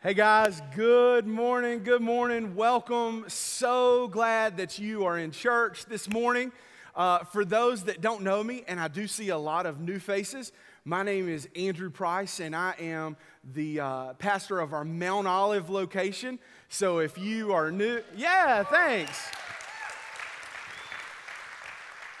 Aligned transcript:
Hey 0.00 0.14
guys, 0.14 0.62
good 0.76 1.26
morning, 1.26 1.82
good 1.82 2.00
morning, 2.00 2.54
welcome. 2.54 3.24
So 3.26 4.06
glad 4.06 4.58
that 4.58 4.78
you 4.78 5.04
are 5.04 5.18
in 5.18 5.32
church 5.32 5.86
this 5.86 6.08
morning. 6.08 6.52
Uh, 6.94 7.24
for 7.24 7.44
those 7.44 7.82
that 7.82 8.00
don't 8.00 8.22
know 8.22 8.44
me, 8.44 8.62
and 8.68 8.78
I 8.78 8.86
do 8.86 9.08
see 9.08 9.30
a 9.30 9.36
lot 9.36 9.66
of 9.66 9.80
new 9.80 9.98
faces, 9.98 10.52
my 10.84 11.02
name 11.02 11.28
is 11.28 11.48
Andrew 11.56 11.90
Price, 11.90 12.38
and 12.38 12.54
I 12.54 12.76
am 12.78 13.16
the 13.42 13.80
uh, 13.80 14.14
pastor 14.14 14.60
of 14.60 14.72
our 14.72 14.84
Mount 14.84 15.26
Olive 15.26 15.68
location. 15.68 16.38
So 16.68 17.00
if 17.00 17.18
you 17.18 17.52
are 17.52 17.72
new, 17.72 18.00
yeah, 18.16 18.62
thanks. 18.62 19.32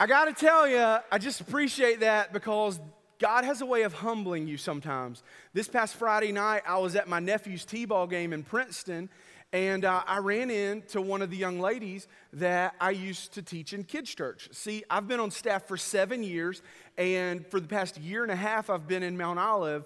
I 0.00 0.08
gotta 0.08 0.32
tell 0.32 0.66
you, 0.66 0.96
I 1.12 1.18
just 1.18 1.40
appreciate 1.40 2.00
that 2.00 2.32
because 2.32 2.80
God 3.18 3.44
has 3.44 3.60
a 3.60 3.66
way 3.66 3.82
of 3.82 3.94
humbling 3.94 4.46
you 4.46 4.56
sometimes. 4.56 5.24
This 5.52 5.68
past 5.68 5.96
Friday 5.96 6.30
night, 6.30 6.62
I 6.66 6.78
was 6.78 6.94
at 6.94 7.08
my 7.08 7.18
nephew's 7.18 7.64
T 7.64 7.84
ball 7.84 8.06
game 8.06 8.32
in 8.32 8.44
Princeton, 8.44 9.08
and 9.52 9.84
uh, 9.84 10.02
I 10.06 10.18
ran 10.18 10.50
into 10.50 11.00
one 11.00 11.20
of 11.20 11.30
the 11.30 11.36
young 11.36 11.58
ladies 11.58 12.06
that 12.34 12.74
I 12.80 12.90
used 12.90 13.32
to 13.34 13.42
teach 13.42 13.72
in 13.72 13.82
kids' 13.82 14.14
church. 14.14 14.48
See, 14.52 14.84
I've 14.88 15.08
been 15.08 15.18
on 15.18 15.32
staff 15.32 15.66
for 15.66 15.76
seven 15.76 16.22
years, 16.22 16.62
and 16.96 17.44
for 17.46 17.58
the 17.58 17.66
past 17.66 17.98
year 17.98 18.22
and 18.22 18.30
a 18.30 18.36
half, 18.36 18.70
I've 18.70 18.86
been 18.86 19.02
in 19.02 19.16
Mount 19.16 19.40
Olive. 19.40 19.84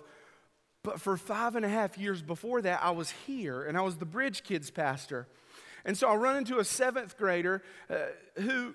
But 0.82 1.00
for 1.00 1.16
five 1.16 1.56
and 1.56 1.64
a 1.64 1.68
half 1.68 1.96
years 1.96 2.20
before 2.20 2.60
that, 2.62 2.80
I 2.82 2.90
was 2.90 3.12
here, 3.26 3.62
and 3.64 3.78
I 3.78 3.80
was 3.82 3.96
the 3.96 4.04
Bridge 4.04 4.42
Kids 4.42 4.70
pastor. 4.70 5.26
And 5.84 5.96
so 5.96 6.08
I 6.08 6.16
run 6.16 6.36
into 6.36 6.58
a 6.58 6.64
seventh 6.64 7.16
grader 7.16 7.62
uh, 7.88 7.96
who 8.40 8.74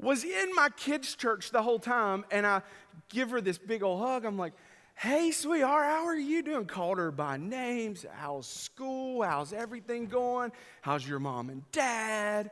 was 0.00 0.24
in 0.24 0.54
my 0.54 0.68
kids' 0.76 1.14
church 1.14 1.50
the 1.50 1.62
whole 1.62 1.78
time, 1.78 2.24
and 2.30 2.46
I 2.46 2.62
give 3.08 3.30
her 3.30 3.40
this 3.40 3.58
big 3.58 3.82
old 3.82 4.00
hug. 4.00 4.24
I'm 4.24 4.38
like, 4.38 4.52
hey, 4.94 5.30
sweetheart, 5.30 5.86
how 5.86 6.06
are 6.06 6.16
you 6.16 6.42
doing? 6.42 6.66
Called 6.66 6.98
her 6.98 7.10
by 7.10 7.36
names. 7.36 8.04
How's 8.14 8.46
school? 8.46 9.22
How's 9.22 9.52
everything 9.52 10.06
going? 10.06 10.52
How's 10.80 11.06
your 11.06 11.18
mom 11.18 11.50
and 11.50 11.62
dad? 11.72 12.50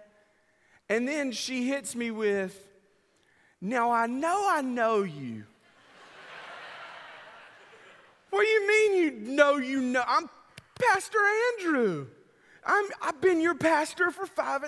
And 0.88 1.08
then 1.08 1.32
she 1.32 1.66
hits 1.66 1.94
me 1.94 2.10
with, 2.10 2.66
now 3.60 3.90
I 3.90 4.06
know 4.06 4.46
I 4.48 4.60
know 4.60 5.02
you. 5.02 5.44
what 8.30 8.42
do 8.42 8.48
you 8.48 8.68
mean 8.68 9.02
you 9.02 9.34
know 9.34 9.56
you 9.56 9.80
know? 9.80 10.04
I'm 10.06 10.28
Pastor 10.78 11.18
Andrew. 11.58 12.06
I'm, 12.66 12.84
I've 13.02 13.20
been 13.20 13.40
your 13.40 13.54
pastor 13.54 14.10
for 14.10 14.26
five 14.26 14.64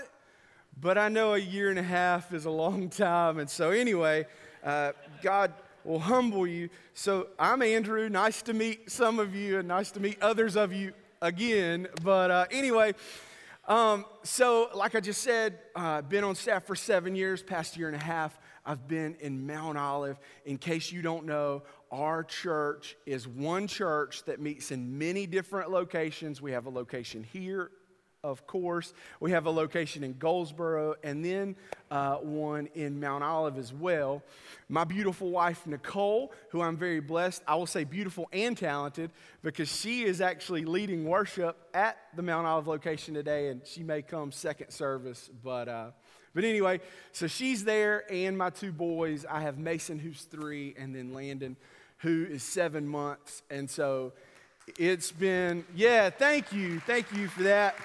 but 0.80 0.98
I 0.98 1.08
know 1.08 1.34
a 1.34 1.38
year 1.38 1.70
and 1.70 1.78
a 1.78 1.82
half 1.82 2.32
is 2.32 2.44
a 2.44 2.50
long 2.50 2.88
time. 2.90 3.38
And 3.38 3.48
so, 3.48 3.70
anyway, 3.70 4.26
uh, 4.62 4.92
God 5.22 5.52
will 5.84 5.98
humble 5.98 6.46
you. 6.46 6.68
So, 6.94 7.28
I'm 7.38 7.62
Andrew. 7.62 8.08
Nice 8.08 8.42
to 8.42 8.52
meet 8.52 8.90
some 8.90 9.18
of 9.18 9.34
you 9.34 9.58
and 9.58 9.68
nice 9.68 9.90
to 9.92 10.00
meet 10.00 10.20
others 10.20 10.56
of 10.56 10.72
you 10.72 10.92
again. 11.22 11.88
But 12.02 12.30
uh, 12.30 12.46
anyway, 12.50 12.94
um, 13.66 14.04
so 14.22 14.68
like 14.74 14.94
I 14.94 15.00
just 15.00 15.22
said, 15.22 15.58
uh, 15.74 16.02
been 16.02 16.24
on 16.24 16.34
staff 16.34 16.64
for 16.64 16.76
seven 16.76 17.16
years, 17.16 17.42
past 17.42 17.76
year 17.76 17.88
and 17.88 17.96
a 17.96 18.04
half. 18.04 18.38
I've 18.64 18.88
been 18.88 19.16
in 19.20 19.46
Mount 19.46 19.78
Olive. 19.78 20.18
In 20.44 20.58
case 20.58 20.90
you 20.90 21.00
don't 21.00 21.24
know, 21.24 21.62
our 21.92 22.24
church 22.24 22.96
is 23.06 23.28
one 23.28 23.68
church 23.68 24.24
that 24.24 24.40
meets 24.40 24.72
in 24.72 24.98
many 24.98 25.26
different 25.26 25.70
locations. 25.70 26.42
We 26.42 26.52
have 26.52 26.66
a 26.66 26.70
location 26.70 27.22
here 27.22 27.70
of 28.26 28.46
course. 28.46 28.92
We 29.20 29.30
have 29.30 29.46
a 29.46 29.50
location 29.50 30.02
in 30.02 30.18
Goldsboro 30.18 30.96
and 31.02 31.24
then 31.24 31.56
uh, 31.90 32.16
one 32.16 32.68
in 32.74 33.00
Mount 33.00 33.22
Olive 33.22 33.56
as 33.56 33.72
well. 33.72 34.22
My 34.68 34.84
beautiful 34.84 35.30
wife, 35.30 35.66
Nicole, 35.66 36.32
who 36.50 36.60
I'm 36.60 36.76
very 36.76 37.00
blessed, 37.00 37.42
I 37.46 37.54
will 37.54 37.66
say 37.66 37.84
beautiful 37.84 38.28
and 38.32 38.58
talented 38.58 39.10
because 39.42 39.74
she 39.74 40.04
is 40.04 40.20
actually 40.20 40.64
leading 40.64 41.04
worship 41.04 41.56
at 41.72 41.96
the 42.16 42.22
Mount 42.22 42.46
Olive 42.46 42.66
location 42.66 43.14
today, 43.14 43.48
and 43.48 43.64
she 43.64 43.82
may 43.82 44.02
come 44.02 44.32
second 44.32 44.70
service, 44.70 45.30
but. 45.42 45.68
Uh, 45.68 45.90
but 46.34 46.44
anyway, 46.44 46.80
so 47.12 47.28
she's 47.28 47.64
there, 47.64 48.04
and 48.12 48.36
my 48.36 48.50
two 48.50 48.70
boys. 48.70 49.24
I 49.24 49.40
have 49.40 49.56
Mason, 49.56 49.98
who's 49.98 50.20
three, 50.20 50.74
and 50.76 50.94
then 50.94 51.14
Landon, 51.14 51.56
who 52.00 52.26
is 52.28 52.42
seven 52.42 52.86
months. 52.86 53.42
And 53.48 53.70
so 53.70 54.12
it's 54.78 55.12
been, 55.12 55.64
yeah, 55.74 56.10
thank 56.10 56.52
you. 56.52 56.80
Thank 56.80 57.10
you 57.12 57.28
for 57.28 57.44
that. 57.44 57.76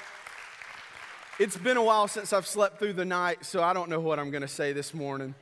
It's 1.41 1.57
been 1.57 1.75
a 1.75 1.84
while 1.84 2.07
since 2.07 2.31
I've 2.34 2.46
slept 2.46 2.78
through 2.78 2.94
the 2.94 3.03
night, 3.03 3.46
so 3.46 3.63
I 3.63 3.74
don't 3.74 3.90
know 3.90 4.00
what 4.00 4.19
I'm 4.19 4.29
going 4.29 4.44
to 4.44 4.47
say 4.47 4.74
this 4.74 4.94
morning. 4.94 5.34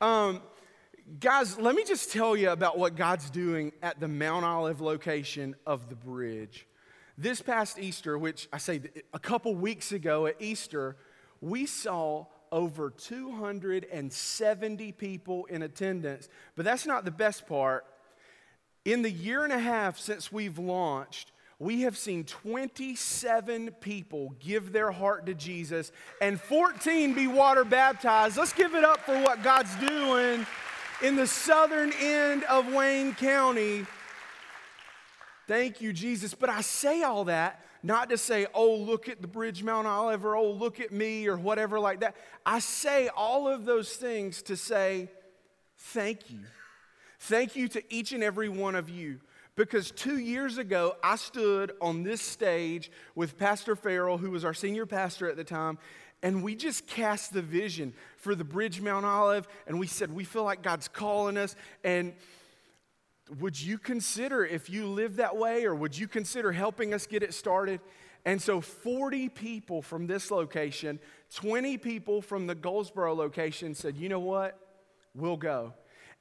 Um, 0.00 0.42
guys, 1.20 1.56
let 1.56 1.76
me 1.76 1.84
just 1.84 2.10
tell 2.10 2.36
you 2.36 2.50
about 2.50 2.78
what 2.78 2.96
God's 2.96 3.30
doing 3.30 3.70
at 3.80 4.00
the 4.00 4.08
Mount 4.08 4.44
Olive 4.44 4.80
location 4.80 5.54
of 5.64 5.88
the 5.88 5.94
bridge. 5.94 6.66
This 7.16 7.40
past 7.40 7.78
Easter, 7.78 8.18
which 8.18 8.48
I 8.52 8.58
say 8.58 8.80
a 9.14 9.20
couple 9.20 9.54
weeks 9.54 9.92
ago 9.92 10.26
at 10.26 10.34
Easter, 10.40 10.96
we 11.40 11.64
saw 11.64 12.26
over 12.50 12.90
270 12.90 14.90
people 14.90 15.44
in 15.44 15.62
attendance. 15.62 16.28
But 16.56 16.64
that's 16.64 16.86
not 16.86 17.04
the 17.04 17.12
best 17.12 17.46
part. 17.46 17.86
In 18.84 19.02
the 19.02 19.12
year 19.12 19.44
and 19.44 19.52
a 19.52 19.60
half 19.60 19.96
since 19.96 20.32
we've 20.32 20.58
launched, 20.58 21.30
we 21.58 21.82
have 21.82 21.96
seen 21.96 22.24
27 22.24 23.70
people 23.80 24.34
give 24.40 24.72
their 24.72 24.90
heart 24.90 25.26
to 25.26 25.34
Jesus 25.34 25.90
and 26.20 26.38
14 26.38 27.14
be 27.14 27.26
water 27.26 27.64
baptized. 27.64 28.36
Let's 28.36 28.52
give 28.52 28.74
it 28.74 28.84
up 28.84 29.00
for 29.00 29.18
what 29.22 29.42
God's 29.42 29.74
doing 29.76 30.46
in 31.02 31.16
the 31.16 31.26
southern 31.26 31.92
end 31.98 32.44
of 32.44 32.72
Wayne 32.72 33.14
County. 33.14 33.86
Thank 35.46 35.80
you, 35.80 35.92
Jesus. 35.92 36.34
But 36.34 36.50
I 36.50 36.60
say 36.60 37.02
all 37.02 37.24
that 37.24 37.62
not 37.82 38.10
to 38.10 38.18
say, 38.18 38.46
oh, 38.52 38.74
look 38.74 39.08
at 39.08 39.22
the 39.22 39.28
bridge, 39.28 39.62
Mount 39.62 39.86
Olive, 39.86 40.24
or 40.24 40.36
oh, 40.36 40.50
look 40.50 40.80
at 40.80 40.92
me, 40.92 41.28
or 41.28 41.36
whatever 41.36 41.78
like 41.78 42.00
that. 42.00 42.16
I 42.44 42.58
say 42.58 43.08
all 43.08 43.46
of 43.48 43.64
those 43.64 43.94
things 43.94 44.42
to 44.42 44.56
say, 44.56 45.08
thank 45.78 46.30
you. 46.30 46.40
Thank 47.20 47.54
you 47.54 47.68
to 47.68 47.82
each 47.94 48.12
and 48.12 48.24
every 48.24 48.48
one 48.48 48.74
of 48.74 48.90
you 48.90 49.20
because 49.56 49.90
two 49.90 50.18
years 50.18 50.58
ago, 50.58 50.96
I 51.02 51.16
stood 51.16 51.72
on 51.80 52.02
this 52.02 52.20
stage 52.20 52.90
with 53.14 53.38
Pastor 53.38 53.74
Farrell, 53.74 54.18
who 54.18 54.30
was 54.30 54.44
our 54.44 54.54
senior 54.54 54.84
pastor 54.86 55.28
at 55.28 55.36
the 55.36 55.44
time, 55.44 55.78
and 56.22 56.42
we 56.42 56.54
just 56.54 56.86
cast 56.86 57.32
the 57.32 57.42
vision 57.42 57.94
for 58.18 58.34
the 58.34 58.44
Bridge 58.44 58.80
Mount 58.80 59.06
Olive, 59.06 59.48
and 59.66 59.78
we 59.78 59.86
said, 59.86 60.12
We 60.12 60.24
feel 60.24 60.44
like 60.44 60.62
God's 60.62 60.88
calling 60.88 61.36
us. 61.36 61.56
And 61.84 62.14
would 63.40 63.60
you 63.60 63.78
consider, 63.78 64.44
if 64.44 64.70
you 64.70 64.86
live 64.86 65.16
that 65.16 65.36
way, 65.36 65.64
or 65.64 65.74
would 65.74 65.96
you 65.96 66.06
consider 66.06 66.52
helping 66.52 66.94
us 66.94 67.06
get 67.06 67.22
it 67.22 67.34
started? 67.34 67.80
And 68.24 68.42
so 68.42 68.60
40 68.60 69.28
people 69.30 69.82
from 69.82 70.06
this 70.06 70.30
location, 70.30 70.98
20 71.34 71.78
people 71.78 72.20
from 72.20 72.46
the 72.46 72.54
Goldsboro 72.54 73.14
location 73.14 73.74
said, 73.74 73.96
You 73.96 74.08
know 74.08 74.20
what? 74.20 74.58
We'll 75.14 75.36
go. 75.36 75.72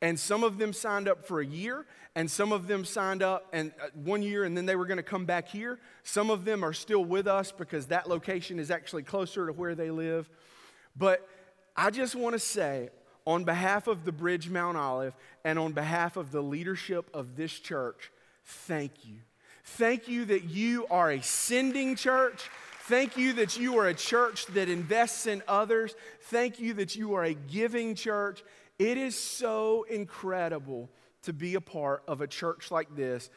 And 0.02 0.20
some 0.20 0.44
of 0.44 0.58
them 0.58 0.74
signed 0.74 1.08
up 1.08 1.26
for 1.26 1.40
a 1.40 1.46
year, 1.46 1.86
and 2.16 2.32
some 2.32 2.52
of 2.52 2.68
them 2.68 2.86
signed 2.86 3.22
up 3.22 3.48
and 3.52 3.74
uh, 3.82 3.88
one 3.94 4.22
year 4.24 4.46
and 4.46 4.56
then 4.56 4.66
they 4.66 4.76
were 4.76 4.86
going 4.86 4.98
to 4.98 5.04
come 5.04 5.26
back 5.26 5.50
here. 5.50 5.80
Some 6.04 6.30
of 6.30 6.46
them 6.46 6.64
are 6.64 6.74
still 6.74 7.04
with 7.04 7.28
us 7.28 7.52
because 7.52 7.88
that 7.88 8.08
location 8.08 8.58
is 8.58 8.72
actually 8.72 9.04
closer 9.04 9.46
to 9.48 9.54
where 9.54 9.76
they 9.76 9.92
live. 9.92 10.30
But 10.96 11.28
I 11.76 11.90
just 11.90 12.16
want 12.16 12.34
to 12.34 12.40
say, 12.40 12.90
on 13.26 13.44
behalf 13.44 13.88
of 13.88 14.06
the 14.06 14.12
Bridge 14.12 14.50
Mount 14.50 14.78
Olive 14.78 15.14
and 15.44 15.60
on 15.60 15.74
behalf 15.74 16.16
of 16.16 16.32
the 16.32 16.42
leadership 16.42 17.10
of 17.14 17.36
this 17.36 17.52
church, 17.52 18.12
thank 18.44 19.04
you. 19.04 19.18
Thank 19.64 20.08
you 20.08 20.26
that 20.26 20.46
you 20.46 20.86
are 20.90 21.12
a 21.12 21.22
sending 21.22 21.96
church. 21.96 22.50
Thank 22.84 23.18
you 23.18 23.34
that 23.34 23.58
you 23.58 23.80
are 23.80 23.88
a 23.88 23.96
church 23.96 24.46
that 24.48 24.70
invests 24.70 25.26
in 25.26 25.42
others. 25.48 25.96
Thank 26.26 26.60
you 26.60 26.76
that 26.76 26.96
you 26.96 27.16
are 27.16 27.24
a 27.24 27.34
giving 27.34 27.96
church. 27.96 28.44
It 28.78 28.97
is 28.97 29.18
so 29.18 29.84
incredible 29.90 30.90
to 31.24 31.34
be 31.34 31.56
a 31.56 31.62
part 31.62 32.03
of 32.08 32.22
a 32.22 32.28
church 32.28 32.72
like 32.72 32.96
this 32.96 33.30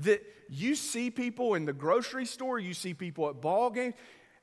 that 0.00 0.22
you 0.48 0.74
see 0.74 1.10
people 1.10 1.54
in 1.54 1.64
the 1.64 1.72
grocery 1.72 2.26
store, 2.26 2.58
you 2.58 2.74
see 2.74 2.94
people 2.94 3.28
at 3.28 3.40
ball 3.40 3.70
games, 3.70 3.94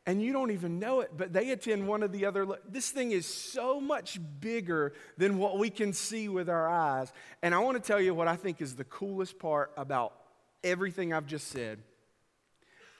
and 0.05 0.21
you 0.21 0.33
don't 0.33 0.51
even 0.51 0.79
know 0.79 0.99
it, 0.99 1.11
but 1.15 1.31
they 1.31 1.51
attend 1.51 1.87
one 1.87 2.03
of 2.03 2.11
the 2.11 2.25
other. 2.25 2.45
This 2.67 2.89
thing 2.89 3.11
is 3.11 3.25
so 3.25 3.79
much 3.79 4.19
bigger 4.39 4.93
than 5.17 5.37
what 5.37 5.57
we 5.57 5.69
can 5.69 5.93
see 5.93 6.27
with 6.27 6.49
our 6.49 6.67
eyes. 6.67 7.13
And 7.41 7.55
I 7.55 7.59
want 7.59 7.81
to 7.81 7.87
tell 7.87 8.01
you 8.01 8.13
what 8.13 8.27
I 8.27 8.35
think 8.35 8.61
is 8.61 8.75
the 8.75 8.83
coolest 8.83 9.39
part 9.39 9.71
about 9.77 10.13
everything 10.63 11.13
I've 11.13 11.27
just 11.27 11.47
said. 11.47 11.79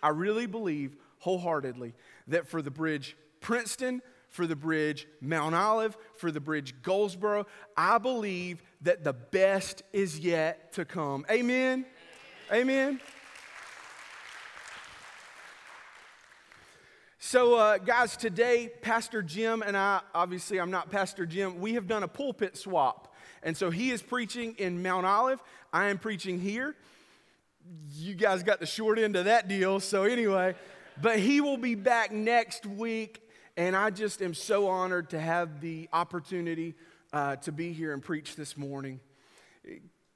I 0.02 0.10
really 0.10 0.46
believe 0.46 0.96
wholeheartedly 1.20 1.94
that 2.28 2.48
for 2.48 2.62
the 2.62 2.72
bridge 2.72 3.18
Princeton, 3.42 4.02
for 4.34 4.48
the 4.48 4.56
bridge 4.56 5.08
Mount 5.22 5.54
Olive, 5.54 5.96
for 6.16 6.32
the 6.32 6.40
bridge 6.42 6.74
Goldsboro. 6.82 7.46
I 7.78 8.00
believe 8.00 8.64
that 8.82 9.04
the 9.04 9.14
best 9.14 9.84
is 9.94 10.20
yet 10.20 10.74
to 10.74 10.86
come. 10.86 11.24
Amen? 11.32 11.86
Amen. 12.52 13.00
So, 17.20 17.56
uh, 17.56 17.78
guys, 17.78 18.18
today, 18.18 18.72
Pastor 18.82 19.22
Jim 19.22 19.62
and 19.62 19.78
I, 19.78 20.02
obviously, 20.16 20.60
I'm 20.60 20.72
not 20.72 20.90
Pastor 20.90 21.28
Jim, 21.28 21.60
we 21.60 21.76
have 21.76 21.88
done 21.88 22.02
a 22.02 22.08
pulpit 22.08 22.58
swap. 22.58 23.14
And 23.44 23.56
so 23.56 23.70
he 23.70 23.92
is 23.92 24.02
preaching 24.02 24.56
in 24.58 24.82
Mount 24.82 25.06
Olive, 25.06 25.40
I 25.72 25.90
am 25.90 26.00
preaching 26.00 26.40
here. 26.40 26.76
you 27.94 28.16
guys 28.16 28.42
got 28.42 28.60
the 28.60 28.66
short 28.66 28.98
end 28.98 29.16
of 29.16 29.26
that 29.26 29.48
deal. 29.48 29.80
So, 29.80 30.04
anyway, 30.04 30.56
but 31.02 31.20
he 31.20 31.40
will 31.40 31.58
be 31.58 31.76
back 31.76 32.12
next 32.12 32.66
week. 32.66 33.23
And 33.56 33.76
I 33.76 33.92
just 33.92 34.22
am 34.24 34.34
so 34.34 34.68
honored 34.68 35.12
to 35.12 35.20
have 35.20 35.62
the 35.62 35.88
opportunity 35.94 36.74
uh, 37.12 37.36
to 37.38 37.52
be 37.52 37.72
here 37.72 37.94
and 37.94 38.02
preach 38.02 38.36
this 38.36 38.58
morning. 38.58 39.00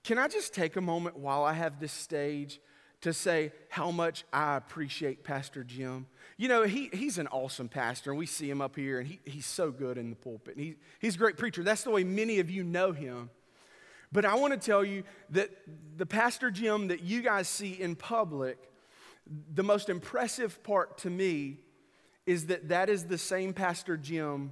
Can 0.03 0.17
I 0.17 0.27
just 0.27 0.55
take 0.55 0.75
a 0.75 0.81
moment 0.81 1.17
while 1.17 1.43
I 1.43 1.53
have 1.53 1.79
this 1.79 1.91
stage 1.91 2.59
to 3.01 3.13
say 3.13 3.51
how 3.69 3.91
much 3.91 4.25
I 4.33 4.57
appreciate 4.57 5.23
Pastor 5.23 5.63
Jim? 5.63 6.07
You 6.37 6.47
know, 6.47 6.63
he, 6.63 6.89
he's 6.91 7.19
an 7.19 7.27
awesome 7.27 7.69
pastor, 7.69 8.09
and 8.09 8.17
we 8.17 8.25
see 8.25 8.49
him 8.49 8.59
up 8.59 8.75
here, 8.75 8.99
and 8.99 9.07
he, 9.07 9.19
he's 9.23 9.45
so 9.45 9.69
good 9.69 9.99
in 9.99 10.09
the 10.09 10.15
pulpit. 10.15 10.55
He, 10.57 10.75
he's 10.99 11.13
a 11.13 11.19
great 11.19 11.37
preacher. 11.37 11.61
That's 11.61 11.83
the 11.83 11.91
way 11.91 12.03
many 12.03 12.39
of 12.39 12.49
you 12.49 12.63
know 12.63 12.91
him. 12.91 13.29
But 14.11 14.25
I 14.25 14.33
want 14.33 14.53
to 14.53 14.59
tell 14.59 14.83
you 14.83 15.03
that 15.29 15.51
the 15.95 16.07
Pastor 16.07 16.49
Jim 16.49 16.87
that 16.87 17.03
you 17.03 17.21
guys 17.21 17.47
see 17.47 17.73
in 17.73 17.95
public, 17.95 18.57
the 19.53 19.63
most 19.63 19.89
impressive 19.89 20.63
part 20.63 20.97
to 20.99 21.11
me 21.11 21.59
is 22.27 22.47
that 22.47 22.67
that 22.69 22.89
is 22.89 23.05
the 23.05 23.17
same 23.17 23.53
Pastor 23.53 23.97
Jim 23.97 24.51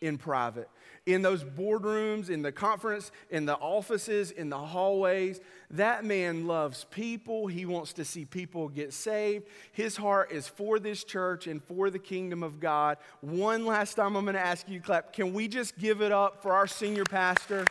in 0.00 0.16
private. 0.16 0.70
In 1.06 1.22
those 1.22 1.42
boardrooms, 1.42 2.30
in 2.30 2.42
the 2.42 2.52
conference, 2.52 3.10
in 3.30 3.46
the 3.46 3.56
offices, 3.56 4.30
in 4.30 4.48
the 4.48 4.58
hallways, 4.58 5.40
that 5.70 6.04
man 6.04 6.46
loves 6.46 6.84
people. 6.90 7.46
He 7.48 7.66
wants 7.66 7.92
to 7.94 8.04
see 8.04 8.24
people 8.24 8.68
get 8.68 8.92
saved. 8.92 9.46
His 9.72 9.96
heart 9.96 10.30
is 10.30 10.46
for 10.46 10.78
this 10.78 11.04
church 11.04 11.46
and 11.46 11.62
for 11.62 11.90
the 11.90 11.98
kingdom 11.98 12.42
of 12.42 12.60
God. 12.60 12.98
One 13.20 13.66
last 13.66 13.94
time, 13.94 14.16
I'm 14.16 14.24
going 14.24 14.34
to 14.34 14.40
ask 14.40 14.68
you 14.68 14.80
clap. 14.80 15.12
Can 15.12 15.34
we 15.34 15.48
just 15.48 15.76
give 15.78 16.00
it 16.00 16.12
up 16.12 16.42
for 16.42 16.52
our 16.52 16.66
senior 16.66 17.04
pastor? 17.04 17.66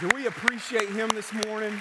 Do 0.00 0.10
we 0.14 0.26
appreciate 0.26 0.90
him 0.90 1.08
this 1.10 1.32
morning? 1.46 1.80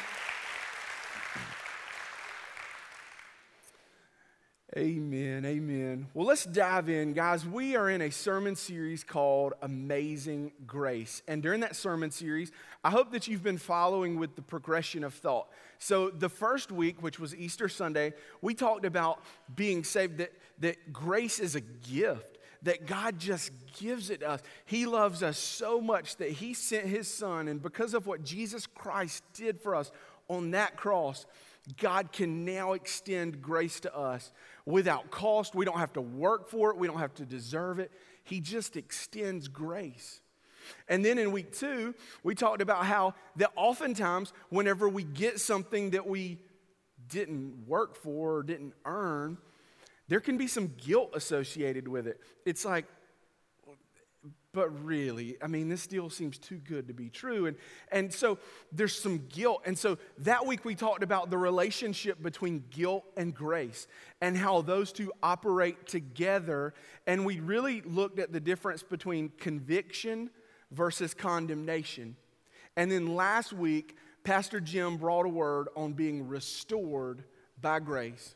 Amen, 4.78 5.44
amen. 5.44 6.08
Well, 6.14 6.26
let's 6.26 6.46
dive 6.46 6.88
in, 6.88 7.12
guys. 7.12 7.46
We 7.46 7.76
are 7.76 7.90
in 7.90 8.02
a 8.02 8.10
sermon 8.10 8.56
series 8.56 9.04
called 9.04 9.52
Amazing 9.62 10.54
Grace. 10.66 11.22
And 11.28 11.44
during 11.44 11.60
that 11.60 11.76
sermon 11.76 12.10
series, 12.10 12.54
I 12.82 12.90
hope 12.90 13.12
that 13.12 13.28
you've 13.28 13.44
been 13.44 13.58
following 13.58 14.18
with 14.18 14.38
the 14.38 14.42
progression 14.42 15.04
of 15.04 15.14
thought. 15.14 15.50
So, 15.78 16.10
the 16.10 16.30
first 16.30 16.72
week, 16.72 17.04
which 17.04 17.20
was 17.20 17.36
Easter 17.36 17.68
Sunday, 17.68 18.14
we 18.42 18.54
talked 18.54 18.86
about 18.86 19.22
being 19.54 19.84
saved, 19.84 20.20
that, 20.20 20.32
that 20.60 20.94
grace 20.94 21.40
is 21.40 21.56
a 21.56 21.62
gift 21.62 22.38
that 22.62 22.86
God 22.86 23.20
just 23.20 23.52
gives 23.78 24.10
it 24.10 24.22
to 24.22 24.30
us. 24.30 24.42
He 24.64 24.86
loves 24.86 25.22
us 25.22 25.38
so 25.38 25.82
much 25.82 26.16
that 26.16 26.30
He 26.30 26.54
sent 26.54 26.86
His 26.86 27.10
Son, 27.10 27.50
and 27.50 27.62
because 27.62 27.94
of 27.94 28.08
what 28.08 28.24
Jesus 28.24 28.68
Christ 28.68 29.22
did 29.34 29.60
for 29.60 29.76
us 29.76 29.92
on 30.30 30.52
that 30.52 30.78
cross, 30.78 31.26
God 31.78 32.12
can 32.12 32.44
now 32.44 32.74
extend 32.74 33.42
grace 33.42 33.80
to 33.82 33.96
us 33.96 34.32
without 34.66 35.12
cost. 35.12 35.54
We 35.54 35.66
don't 35.66 35.78
have 35.78 35.94
to 35.94 36.02
work 36.02 36.50
for 36.50 36.72
it, 36.72 36.78
we 36.78 36.88
don't 36.88 37.00
have 37.00 37.14
to 37.16 37.26
deserve 37.26 37.80
it. 37.80 37.92
He 38.24 38.40
just 38.40 38.78
extends 38.78 39.48
grace. 39.48 40.22
And 40.88 41.04
then 41.04 41.18
in 41.18 41.32
week 41.32 41.52
two, 41.52 41.96
we 42.24 42.36
talked 42.36 42.62
about 42.62 42.86
how 42.86 43.16
that 43.38 43.52
oftentimes, 43.56 44.32
whenever 44.50 44.88
we 44.88 45.04
get 45.04 45.40
something 45.40 45.92
that 45.92 46.08
we 46.08 46.40
didn't 47.10 47.68
work 47.68 47.96
for 47.96 48.38
or 48.38 48.44
didn't 48.44 48.74
earn, 48.86 49.38
there 50.08 50.20
can 50.20 50.38
be 50.38 50.48
some 50.48 50.74
guilt 50.78 51.12
associated 51.14 51.88
with 51.88 52.08
it. 52.08 52.20
It's 52.46 52.66
like, 52.66 52.86
but 54.54 54.70
really, 54.84 55.38
I 55.42 55.48
mean, 55.48 55.70
this 55.70 55.88
deal 55.88 56.10
seems 56.10 56.38
too 56.38 56.58
good 56.58 56.88
to 56.88 56.94
be 56.94 57.10
true. 57.10 57.46
And, 57.46 57.56
and 57.92 58.14
so 58.14 58.38
there's 58.72 58.98
some 58.98 59.26
guilt. 59.30 59.62
And 59.66 59.78
so 59.78 59.98
that 60.20 60.46
week 60.46 60.66
we 60.66 60.76
talked 60.76 61.04
about 61.04 61.30
the 61.30 61.38
relationship 61.38 62.22
between 62.22 62.66
guilt 62.70 63.06
and 63.16 63.34
grace 63.34 63.88
and 64.20 64.36
how 64.36 64.62
those 64.62 64.92
two 64.92 65.14
operate 65.24 65.88
together. 65.88 66.74
And 67.08 67.26
we 67.26 67.40
really 67.40 67.82
looked 67.82 68.20
at 68.20 68.34
the 68.34 68.42
difference 68.42 68.84
between 68.84 69.30
conviction 69.38 70.30
versus 70.72 71.14
condemnation. 71.14 72.18
And 72.76 72.92
then 72.92 73.16
last 73.16 73.54
week, 73.54 73.96
Pastor 74.24 74.60
Jim 74.60 74.98
brought 74.98 75.26
a 75.26 75.30
word 75.30 75.70
on 75.76 75.94
being 75.94 76.28
restored 76.28 77.24
by 77.62 77.80
grace 77.80 78.36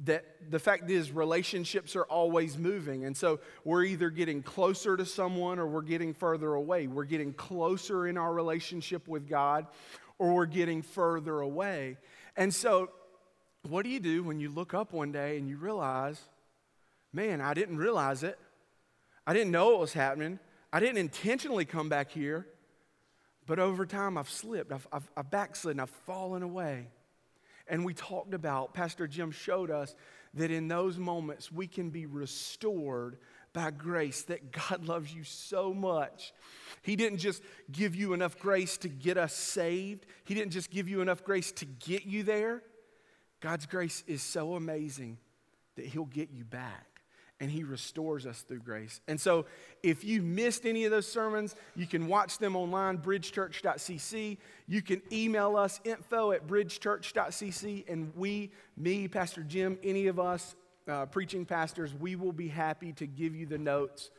that 0.00 0.24
the 0.50 0.58
fact 0.58 0.90
is 0.90 1.10
relationships 1.10 1.96
are 1.96 2.04
always 2.04 2.56
moving. 2.56 3.04
And 3.04 3.16
so 3.16 3.40
we're 3.64 3.84
either 3.84 4.10
getting 4.10 4.42
closer 4.42 4.96
to 4.96 5.04
someone 5.04 5.58
or 5.58 5.66
we're 5.66 5.82
getting 5.82 6.14
further 6.14 6.54
away. 6.54 6.86
We're 6.86 7.04
getting 7.04 7.32
closer 7.32 8.06
in 8.06 8.16
our 8.16 8.32
relationship 8.32 9.08
with 9.08 9.28
god 9.28 9.66
or 10.18 10.34
we're 10.34 10.46
getting 10.46 10.82
further 10.82 11.40
away. 11.40 11.96
And 12.36 12.54
so 12.54 12.90
what 13.68 13.82
do 13.82 13.90
you 13.90 13.98
do 13.98 14.22
when 14.22 14.38
you 14.38 14.50
look 14.50 14.72
up 14.72 14.92
one 14.92 15.10
day 15.10 15.38
and 15.38 15.48
you 15.48 15.56
realize 15.56 16.20
man 17.12 17.40
i 17.40 17.54
didn't 17.54 17.78
realize 17.78 18.22
it. 18.22 18.38
I 19.26 19.32
didn't 19.32 19.50
know 19.50 19.74
it 19.74 19.80
was 19.80 19.92
happening. 19.92 20.38
I 20.72 20.78
didn't 20.78 20.98
intentionally 20.98 21.64
come 21.64 21.88
back 21.88 22.12
here. 22.12 22.46
But 23.46 23.58
over 23.58 23.84
time 23.84 24.16
i've 24.16 24.30
slipped. 24.30 24.70
I've, 24.70 24.86
I've, 24.92 25.10
I've 25.16 25.30
backslidden. 25.30 25.80
I've 25.80 25.90
fallen 25.90 26.42
away 26.42 26.86
and 27.68 27.84
we 27.84 27.94
talked 27.94 28.34
about, 28.34 28.74
Pastor 28.74 29.06
Jim 29.06 29.30
showed 29.30 29.70
us 29.70 29.94
that 30.34 30.50
in 30.50 30.68
those 30.68 30.98
moments 30.98 31.50
we 31.50 31.66
can 31.66 31.90
be 31.90 32.06
restored 32.06 33.18
by 33.52 33.70
grace, 33.70 34.22
that 34.24 34.52
God 34.52 34.84
loves 34.86 35.12
you 35.12 35.24
so 35.24 35.72
much. 35.72 36.32
He 36.82 36.94
didn't 36.94 37.18
just 37.18 37.42
give 37.72 37.96
you 37.96 38.12
enough 38.12 38.38
grace 38.38 38.76
to 38.78 38.88
get 38.88 39.16
us 39.16 39.32
saved, 39.32 40.06
He 40.24 40.34
didn't 40.34 40.52
just 40.52 40.70
give 40.70 40.88
you 40.88 41.00
enough 41.00 41.24
grace 41.24 41.52
to 41.52 41.64
get 41.64 42.04
you 42.04 42.22
there. 42.22 42.62
God's 43.40 43.66
grace 43.66 44.02
is 44.06 44.22
so 44.22 44.54
amazing 44.54 45.18
that 45.76 45.86
He'll 45.86 46.04
get 46.04 46.30
you 46.30 46.44
back 46.44 46.95
and 47.40 47.50
he 47.50 47.64
restores 47.64 48.26
us 48.26 48.42
through 48.42 48.60
grace. 48.60 49.00
And 49.08 49.20
so, 49.20 49.46
if 49.82 50.04
you 50.04 50.22
missed 50.22 50.64
any 50.64 50.84
of 50.84 50.90
those 50.90 51.06
sermons, 51.06 51.54
you 51.74 51.86
can 51.86 52.06
watch 52.06 52.38
them 52.38 52.56
online, 52.56 52.98
bridgechurch.cc. 52.98 54.38
You 54.66 54.82
can 54.82 55.02
email 55.12 55.56
us, 55.56 55.80
info 55.84 56.32
at 56.32 56.46
bridgechurch.cc. 56.46 57.84
And 57.88 58.12
we, 58.16 58.50
me, 58.76 59.08
Pastor 59.08 59.42
Jim, 59.42 59.78
any 59.82 60.06
of 60.06 60.18
us 60.18 60.54
uh, 60.88 61.06
preaching 61.06 61.44
pastors, 61.44 61.92
we 61.94 62.16
will 62.16 62.32
be 62.32 62.48
happy 62.48 62.92
to 62.94 63.06
give 63.06 63.34
you 63.34 63.46
the 63.46 63.58
notes 63.58 64.10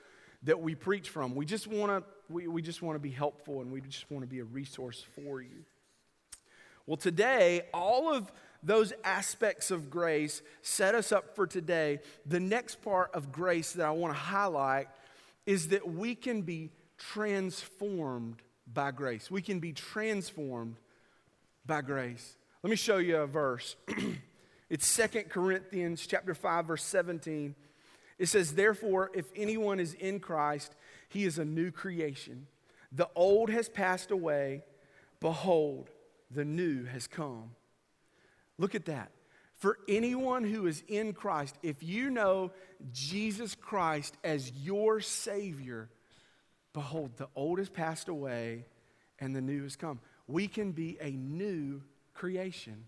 that 0.43 0.59
we 0.59 0.75
preach 0.75 1.09
from. 1.09 1.33
We 1.33 1.45
just 1.45 1.67
want 1.67 1.91
to 1.91 2.03
we, 2.29 2.47
we 2.47 2.61
just 2.61 2.81
want 2.81 2.95
to 2.95 2.99
be 2.99 3.09
helpful 3.11 3.61
and 3.61 3.71
we 3.71 3.81
just 3.81 4.09
want 4.11 4.23
to 4.23 4.27
be 4.27 4.39
a 4.39 4.43
resource 4.43 5.05
for 5.15 5.41
you. 5.41 5.63
Well, 6.85 6.97
today, 6.97 7.63
all 7.73 8.13
of 8.13 8.31
those 8.63 8.93
aspects 9.03 9.71
of 9.71 9.89
grace 9.89 10.41
set 10.61 10.95
us 10.95 11.11
up 11.11 11.35
for 11.35 11.47
today. 11.47 11.99
The 12.25 12.39
next 12.39 12.81
part 12.81 13.11
of 13.13 13.31
grace 13.31 13.73
that 13.73 13.85
I 13.85 13.91
want 13.91 14.13
to 14.13 14.19
highlight 14.19 14.87
is 15.45 15.69
that 15.69 15.87
we 15.87 16.15
can 16.15 16.41
be 16.41 16.71
transformed 16.97 18.41
by 18.71 18.91
grace. 18.91 19.31
We 19.31 19.41
can 19.41 19.59
be 19.59 19.73
transformed 19.73 20.75
by 21.65 21.81
grace. 21.81 22.35
Let 22.63 22.69
me 22.69 22.75
show 22.75 22.97
you 22.97 23.17
a 23.17 23.27
verse. 23.27 23.75
it's 24.69 24.85
Second 24.85 25.29
Corinthians 25.29 26.05
chapter 26.05 26.33
5 26.33 26.65
verse 26.65 26.83
17. 26.83 27.55
It 28.17 28.25
says, 28.25 28.55
"Therefore, 28.55 29.11
if 29.13 29.25
anyone 29.35 29.79
is 29.79 29.93
in 29.93 30.19
Christ, 30.19 30.73
he 31.07 31.23
is 31.23 31.37
a 31.37 31.45
new 31.45 31.71
creation. 31.71 32.47
The 32.91 33.09
old 33.15 33.49
has 33.51 33.69
passed 33.69 34.09
away; 34.09 34.63
behold, 35.19 35.91
the 36.31 36.43
new 36.43 36.85
has 36.85 37.05
come." 37.05 37.51
Look 38.57 38.75
at 38.75 38.85
that. 38.85 39.11
For 39.55 39.79
anyone 39.87 40.43
who 40.43 40.67
is 40.67 40.83
in 40.87 41.13
Christ, 41.13 41.57
if 41.63 41.81
you 41.81 42.09
know 42.11 42.51
Jesus 42.93 43.55
Christ 43.55 44.15
as 44.23 44.51
your 44.51 45.01
Savior, 45.01 45.89
behold, 46.73 47.17
the 47.17 47.27
old 47.35 47.57
has 47.57 47.69
passed 47.69 48.07
away 48.07 48.65
and 49.19 49.35
the 49.35 49.41
new 49.41 49.63
has 49.63 49.75
come. 49.75 49.99
We 50.27 50.47
can 50.47 50.73
be 50.73 50.97
a 51.01 51.09
new 51.09 51.81
creation. 52.13 52.85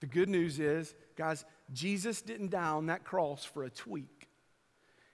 The 0.00 0.06
good 0.06 0.28
news 0.28 0.58
is, 0.60 0.94
guys, 1.16 1.46
Jesus 1.72 2.20
didn't 2.20 2.50
die 2.50 2.68
on 2.68 2.86
that 2.86 3.04
cross 3.04 3.44
for 3.44 3.64
a 3.64 3.70
tweak. 3.70 4.28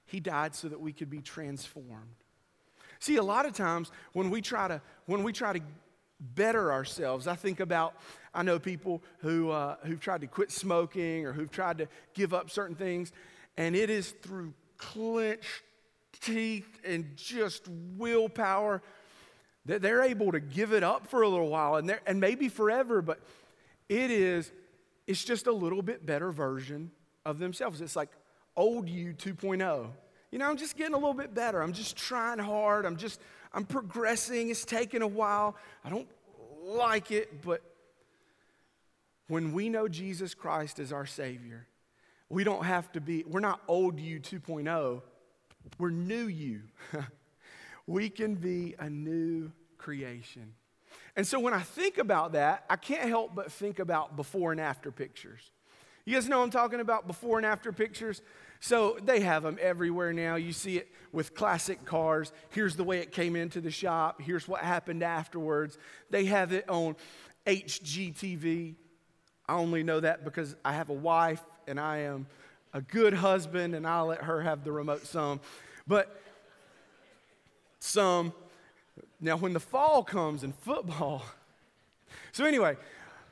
He 0.04 0.18
died 0.18 0.54
so 0.54 0.68
that 0.68 0.80
we 0.80 0.92
could 0.92 1.10
be 1.10 1.20
transformed. 1.20 2.16
See, 2.98 3.16
a 3.16 3.22
lot 3.22 3.46
of 3.46 3.52
times 3.52 3.90
when 4.12 4.30
we 4.30 4.40
try 4.40 4.68
to 4.68 4.80
when 5.06 5.22
we 5.22 5.32
try 5.32 5.52
to 5.52 5.60
better 6.20 6.72
ourselves, 6.72 7.26
I 7.26 7.34
think 7.34 7.60
about 7.60 7.94
I 8.34 8.42
know 8.42 8.58
people 8.58 9.02
who, 9.18 9.50
uh, 9.50 9.76
who've 9.84 10.00
tried 10.00 10.22
to 10.22 10.26
quit 10.26 10.50
smoking 10.50 11.26
or 11.26 11.32
who've 11.32 11.50
tried 11.50 11.78
to 11.78 11.88
give 12.14 12.32
up 12.32 12.50
certain 12.50 12.76
things, 12.76 13.12
and 13.56 13.76
it 13.76 13.90
is 13.90 14.10
through 14.22 14.54
clenched 14.78 15.62
teeth 16.20 16.80
and 16.84 17.16
just 17.16 17.68
willpower 17.68 18.82
that 19.66 19.82
they're 19.82 20.02
able 20.02 20.32
to 20.32 20.40
give 20.40 20.72
it 20.72 20.82
up 20.82 21.06
for 21.06 21.22
a 21.22 21.28
little 21.28 21.48
while 21.48 21.76
and, 21.76 21.98
and 22.06 22.20
maybe 22.20 22.48
forever, 22.48 23.02
but 23.02 23.20
it 23.88 24.10
is, 24.10 24.50
it's 25.06 25.24
just 25.24 25.46
a 25.46 25.52
little 25.52 25.82
bit 25.82 26.04
better 26.04 26.32
version 26.32 26.90
of 27.24 27.38
themselves. 27.38 27.80
It's 27.80 27.96
like 27.96 28.10
old 28.56 28.88
you 28.88 29.12
2.0. 29.12 29.88
You 30.30 30.38
know, 30.38 30.48
I'm 30.48 30.56
just 30.56 30.76
getting 30.76 30.94
a 30.94 30.98
little 30.98 31.14
bit 31.14 31.34
better. 31.34 31.62
I'm 31.62 31.72
just 31.72 31.96
trying 31.96 32.38
hard. 32.38 32.86
I'm 32.86 32.96
just, 32.96 33.20
I'm 33.52 33.64
progressing. 33.64 34.48
It's 34.48 34.64
taking 34.64 35.02
a 35.02 35.06
while. 35.06 35.56
I 35.84 35.90
don't 35.90 36.08
like 36.64 37.10
it, 37.10 37.42
but 37.42 37.62
when 39.32 39.54
we 39.54 39.70
know 39.70 39.88
Jesus 39.88 40.34
Christ 40.34 40.78
as 40.78 40.92
our 40.92 41.06
Savior, 41.06 41.66
we 42.28 42.44
don't 42.44 42.66
have 42.66 42.92
to 42.92 43.00
be, 43.00 43.24
we're 43.26 43.40
not 43.40 43.62
old 43.66 43.98
you 43.98 44.20
2.0, 44.20 45.00
we're 45.78 45.88
new 45.88 46.26
you. 46.26 46.60
we 47.86 48.10
can 48.10 48.34
be 48.34 48.74
a 48.78 48.90
new 48.90 49.50
creation. 49.78 50.52
And 51.16 51.26
so 51.26 51.40
when 51.40 51.54
I 51.54 51.60
think 51.60 51.96
about 51.96 52.32
that, 52.32 52.66
I 52.68 52.76
can't 52.76 53.08
help 53.08 53.34
but 53.34 53.50
think 53.50 53.78
about 53.78 54.16
before 54.16 54.52
and 54.52 54.60
after 54.60 54.92
pictures. 54.92 55.50
You 56.04 56.12
guys 56.12 56.28
know 56.28 56.42
I'm 56.42 56.50
talking 56.50 56.80
about 56.80 57.06
before 57.06 57.38
and 57.38 57.46
after 57.46 57.72
pictures? 57.72 58.20
So 58.60 58.98
they 59.02 59.20
have 59.20 59.44
them 59.44 59.56
everywhere 59.62 60.12
now. 60.12 60.34
You 60.34 60.52
see 60.52 60.76
it 60.76 60.88
with 61.10 61.34
classic 61.34 61.86
cars. 61.86 62.34
Here's 62.50 62.76
the 62.76 62.84
way 62.84 62.98
it 62.98 63.12
came 63.12 63.36
into 63.36 63.62
the 63.62 63.70
shop. 63.70 64.20
Here's 64.20 64.46
what 64.46 64.60
happened 64.60 65.02
afterwards. 65.02 65.78
They 66.10 66.26
have 66.26 66.52
it 66.52 66.68
on 66.68 66.96
HGTV. 67.46 68.74
I 69.48 69.54
only 69.54 69.82
know 69.82 70.00
that 70.00 70.24
because 70.24 70.56
I 70.64 70.72
have 70.72 70.88
a 70.88 70.94
wife 70.94 71.42
and 71.66 71.78
I 71.78 71.98
am 71.98 72.26
a 72.72 72.80
good 72.80 73.12
husband 73.14 73.74
and 73.74 73.86
I'll 73.86 74.06
let 74.06 74.22
her 74.22 74.40
have 74.42 74.64
the 74.64 74.72
remote 74.72 75.06
some. 75.06 75.40
But 75.86 76.20
some 77.80 78.32
now, 79.20 79.36
when 79.36 79.52
the 79.52 79.60
fall 79.60 80.02
comes 80.02 80.42
in 80.42 80.52
football, 80.52 81.24
so 82.32 82.44
anyway, 82.44 82.76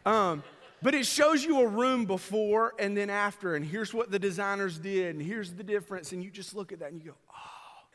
um, 0.06 0.42
but 0.82 0.94
it 0.94 1.04
shows 1.04 1.44
you 1.44 1.60
a 1.60 1.66
room 1.66 2.06
before 2.06 2.74
and 2.78 2.96
then 2.96 3.10
after, 3.10 3.56
and 3.56 3.64
here's 3.66 3.92
what 3.92 4.10
the 4.10 4.18
designers 4.18 4.78
did, 4.78 5.16
and 5.16 5.22
here's 5.22 5.52
the 5.52 5.64
difference, 5.64 6.12
and 6.12 6.22
you 6.22 6.30
just 6.30 6.54
look 6.54 6.72
at 6.72 6.78
that 6.78 6.92
and 6.92 7.00
you 7.02 7.10
go, 7.10 7.16
oh, 7.30 7.88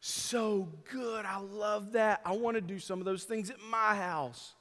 so 0.00 0.68
good. 0.90 1.26
I 1.26 1.38
love 1.38 1.92
that. 1.92 2.22
I 2.24 2.32
want 2.32 2.56
to 2.56 2.60
do 2.60 2.78
some 2.78 2.98
of 2.98 3.04
those 3.04 3.24
things 3.24 3.50
at 3.50 3.60
my 3.70 3.94
house. 3.94 4.54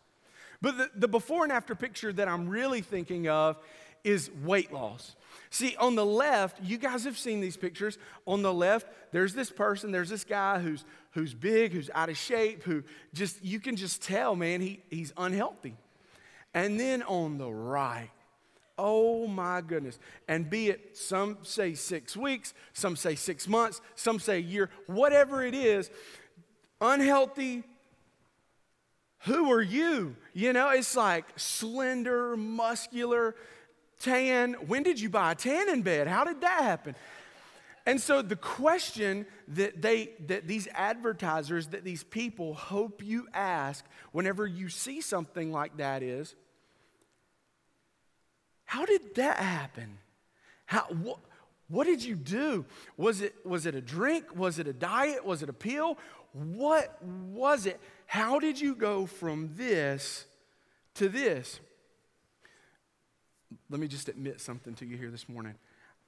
But 0.64 0.78
the, 0.78 0.90
the 0.96 1.08
before 1.10 1.44
and 1.44 1.52
after 1.52 1.76
picture 1.76 2.14
that 2.14 2.30
I'm 2.30 2.48
really 2.48 2.80
thinking 2.80 3.28
of 3.28 3.58
is 4.06 4.32
weight 4.44 4.72
loss. 4.72 5.18
See, 5.50 5.76
on 5.76 5.96
the 5.96 6.06
left, 6.06 6.64
you 6.64 6.78
guys 6.78 7.04
have 7.04 7.18
seen 7.18 7.42
these 7.42 7.58
pictures. 7.58 7.98
On 8.26 8.42
the 8.42 8.54
left, 8.54 8.88
there's 9.12 9.34
this 9.34 9.52
person, 9.52 9.92
there's 9.92 10.08
this 10.08 10.24
guy 10.24 10.60
who's, 10.60 10.86
who's 11.12 11.34
big, 11.34 11.74
who's 11.74 11.90
out 11.94 12.08
of 12.08 12.18
shape, 12.18 12.64
who 12.64 12.82
just, 13.14 13.44
you 13.44 13.60
can 13.60 13.76
just 13.76 14.02
tell, 14.02 14.38
man, 14.38 14.62
he, 14.62 14.80
he's 14.90 15.12
unhealthy. 15.18 15.76
And 16.54 16.80
then 16.80 17.04
on 17.04 17.38
the 17.38 17.52
right, 17.52 18.10
oh 18.78 19.28
my 19.28 19.60
goodness. 19.60 20.00
And 20.30 20.50
be 20.50 20.70
it 20.70 20.98
some 20.98 21.40
say 21.42 21.74
six 21.74 22.16
weeks, 22.16 22.54
some 22.72 22.96
say 22.96 23.16
six 23.16 23.50
months, 23.50 23.82
some 23.96 24.18
say 24.18 24.38
a 24.38 24.40
year, 24.40 24.70
whatever 24.88 25.44
it 25.44 25.56
is, 25.56 25.92
unhealthy. 26.80 27.64
Who 29.24 29.52
are 29.52 29.62
you? 29.62 30.16
You 30.34 30.52
know, 30.52 30.70
it's 30.70 30.96
like 30.96 31.26
slender, 31.38 32.36
muscular, 32.36 33.36
tan. 34.00 34.54
When 34.68 34.84
did 34.84 35.00
you 35.00 35.10
buy 35.10 35.32
a 35.32 35.36
tanning 35.36 35.82
bed? 35.82 36.08
How 36.08 36.26
did 36.26 36.42
that 36.42 36.62
happen? 36.64 36.96
And 37.86 38.00
so 38.00 38.22
the 38.22 38.36
question 38.36 39.26
that 39.50 39.82
they 39.82 40.12
that 40.28 40.48
these 40.48 40.68
advertisers 40.74 41.68
that 41.68 41.84
these 41.84 42.04
people 42.04 42.54
hope 42.54 43.04
you 43.04 43.28
ask 43.34 43.86
whenever 44.12 44.48
you 44.48 44.70
see 44.70 45.02
something 45.02 45.52
like 45.52 45.78
that 45.78 46.02
is 46.02 46.36
how 48.66 48.86
did 48.86 49.16
that 49.16 49.38
happen? 49.38 49.98
How 50.66 50.82
what, 51.02 51.20
what 51.68 51.86
did 51.86 52.04
you 52.04 52.16
do? 52.16 52.66
Was 52.98 53.22
it 53.22 53.36
was 53.46 53.66
it 53.66 53.76
a 53.76 53.82
drink? 53.82 54.36
Was 54.36 54.60
it 54.60 54.68
a 54.68 54.74
diet? 54.74 55.26
Was 55.26 55.44
it 55.44 55.50
a 55.50 55.54
pill? 55.54 55.98
What 56.32 57.02
was 57.04 57.66
it? 57.66 57.80
How 58.14 58.38
did 58.38 58.62
you 58.62 58.76
go 58.76 59.08
from 59.08 59.50
this 59.56 60.28
to 60.94 61.10
this? 61.10 61.60
let 63.72 63.80
me 63.80 63.88
just 63.88 64.08
admit 64.08 64.40
something 64.40 64.76
to 64.76 64.86
you 64.86 64.98
here 64.98 65.10
this 65.10 65.28
morning. 65.28 65.56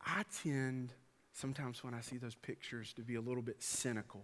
I 0.05 0.23
tend 0.43 0.93
sometimes 1.33 1.83
when 1.83 1.95
I 1.95 2.01
see 2.01 2.17
those 2.17 2.35
pictures 2.35 2.93
to 2.93 3.01
be 3.01 3.15
a 3.15 3.21
little 3.21 3.41
bit 3.41 3.63
cynical. 3.63 4.21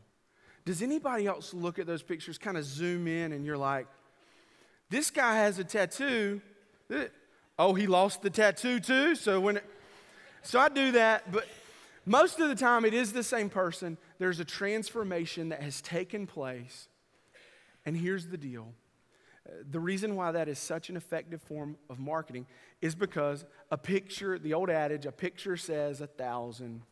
Does 0.64 0.84
anybody 0.84 1.26
else 1.26 1.56
look 1.56 1.80
at 1.80 1.88
those 1.88 2.04
pictures, 2.04 2.38
kind 2.38 2.56
of 2.56 2.66
zoom 2.66 3.08
in, 3.08 3.32
and 3.32 3.44
you're 3.48 3.58
like, 3.58 3.88
this 4.92 5.10
guy 5.10 5.38
has 5.38 5.58
a 5.58 5.64
tattoo. 5.64 6.40
Oh, 7.58 7.74
he 7.74 7.88
lost 7.88 8.22
the 8.22 8.30
tattoo 8.30 8.80
too? 8.80 9.16
So 9.16 9.42
when 9.42 9.58
it, 9.58 9.66
so 10.44 10.60
I 10.60 10.70
do 10.70 10.92
that, 10.92 11.32
but 11.32 11.48
most 12.06 12.40
of 12.40 12.48
the 12.48 12.56
time 12.56 12.86
it 12.86 12.94
is 12.94 13.12
the 13.12 13.24
same 13.24 13.50
person. 13.50 13.98
There's 14.20 14.40
a 14.40 14.46
transformation 14.46 15.50
that 15.50 15.64
has 15.64 15.82
taken 15.82 16.28
place. 16.28 16.88
And 17.86 17.98
here's 17.98 18.28
the 18.28 18.38
deal 18.38 18.74
the 19.70 19.80
reason 19.80 20.16
why 20.16 20.32
that 20.32 20.48
is 20.48 20.60
such 20.60 20.90
an 20.90 20.98
effective 20.98 21.42
form 21.42 21.76
of 21.90 22.00
marketing 22.00 22.46
is 22.82 22.96
because 22.96 23.46
a 23.72 23.78
picture, 23.78 24.38
the 24.38 24.54
old 24.54 24.70
adage, 24.70 25.06
a 25.06 25.12
picture 25.12 25.58
says 25.58 26.02
a 26.02 26.08
thousand 26.08 26.84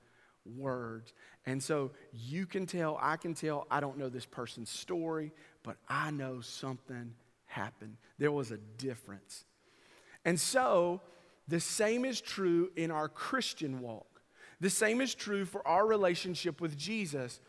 words. 0.57 1.13
And 1.45 1.61
so 1.61 1.91
you 2.11 2.45
can 2.45 2.65
tell, 2.65 2.97
I 3.01 3.17
can 3.17 3.33
tell, 3.33 3.67
I 3.69 3.79
don't 3.79 3.97
know 3.97 4.09
this 4.09 4.25
person's 4.25 4.69
story, 4.69 5.31
but 5.63 5.77
I 5.87 6.11
know 6.11 6.41
something 6.41 7.13
happened. 7.45 7.97
There 8.17 8.31
was 8.31 8.51
a 8.51 8.57
difference. 8.77 9.45
And 10.25 10.39
so 10.39 11.01
the 11.47 11.59
same 11.59 12.03
is 12.03 12.19
true 12.19 12.71
in 12.75 12.91
our 12.91 13.07
Christian 13.07 13.79
walk. 13.79 14.21
The 14.59 14.69
same 14.69 15.01
is 15.01 15.15
true 15.15 15.45
for 15.45 15.65
our 15.67 15.85
relationship 15.87 16.61
with 16.61 16.77
Jesus, 16.77 17.39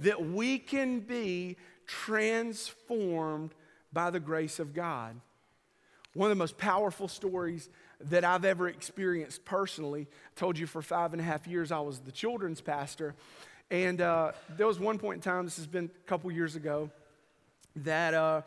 that 0.00 0.24
we 0.24 0.58
can 0.58 1.00
be 1.00 1.56
transformed 1.88 3.54
by 3.92 4.10
the 4.10 4.20
grace 4.20 4.60
of 4.60 4.74
God. 4.74 5.20
One 6.14 6.30
of 6.30 6.36
the 6.36 6.40
most 6.40 6.58
powerful 6.58 7.08
stories 7.08 7.68
that 8.00 8.24
I've 8.24 8.44
ever 8.44 8.68
experienced 8.68 9.44
personally. 9.44 10.06
I 10.10 10.38
told 10.38 10.58
you 10.58 10.66
for 10.66 10.82
five 10.82 11.12
and 11.12 11.20
a 11.20 11.24
half 11.24 11.46
years 11.46 11.72
I 11.72 11.80
was 11.80 11.98
the 11.98 12.12
children's 12.12 12.60
pastor. 12.60 13.14
And 13.70 14.00
uh, 14.00 14.32
there 14.56 14.66
was 14.66 14.78
one 14.78 14.98
point 14.98 15.16
in 15.16 15.22
time, 15.22 15.44
this 15.44 15.56
has 15.56 15.66
been 15.66 15.86
a 15.86 16.08
couple 16.08 16.30
years 16.30 16.54
ago, 16.54 16.90
that 17.76 18.14
uh, 18.14 18.42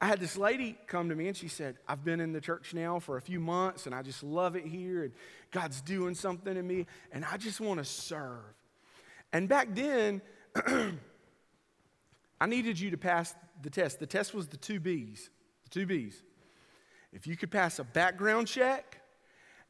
I 0.00 0.06
had 0.06 0.20
this 0.20 0.36
lady 0.36 0.76
come 0.86 1.08
to 1.08 1.14
me 1.14 1.28
and 1.28 1.36
she 1.36 1.48
said, 1.48 1.76
I've 1.88 2.04
been 2.04 2.20
in 2.20 2.32
the 2.32 2.40
church 2.40 2.74
now 2.74 2.98
for 2.98 3.16
a 3.16 3.20
few 3.20 3.40
months 3.40 3.86
and 3.86 3.94
I 3.94 4.02
just 4.02 4.22
love 4.22 4.56
it 4.56 4.64
here 4.64 5.04
and 5.04 5.12
God's 5.50 5.80
doing 5.80 6.14
something 6.14 6.56
in 6.56 6.66
me 6.66 6.86
and 7.12 7.24
I 7.24 7.36
just 7.36 7.60
want 7.60 7.78
to 7.78 7.84
serve. 7.84 8.40
And 9.32 9.48
back 9.48 9.68
then, 9.74 10.22
I 12.42 12.46
needed 12.46 12.80
you 12.80 12.90
to 12.90 12.96
pass 12.96 13.36
the 13.62 13.70
test. 13.70 14.00
The 14.00 14.06
test 14.06 14.34
was 14.34 14.48
the 14.48 14.56
two 14.56 14.80
B's. 14.80 15.30
The 15.62 15.70
two 15.70 15.86
B's. 15.86 16.24
If 17.12 17.28
you 17.28 17.36
could 17.36 17.52
pass 17.52 17.78
a 17.78 17.84
background 17.84 18.48
check 18.48 19.00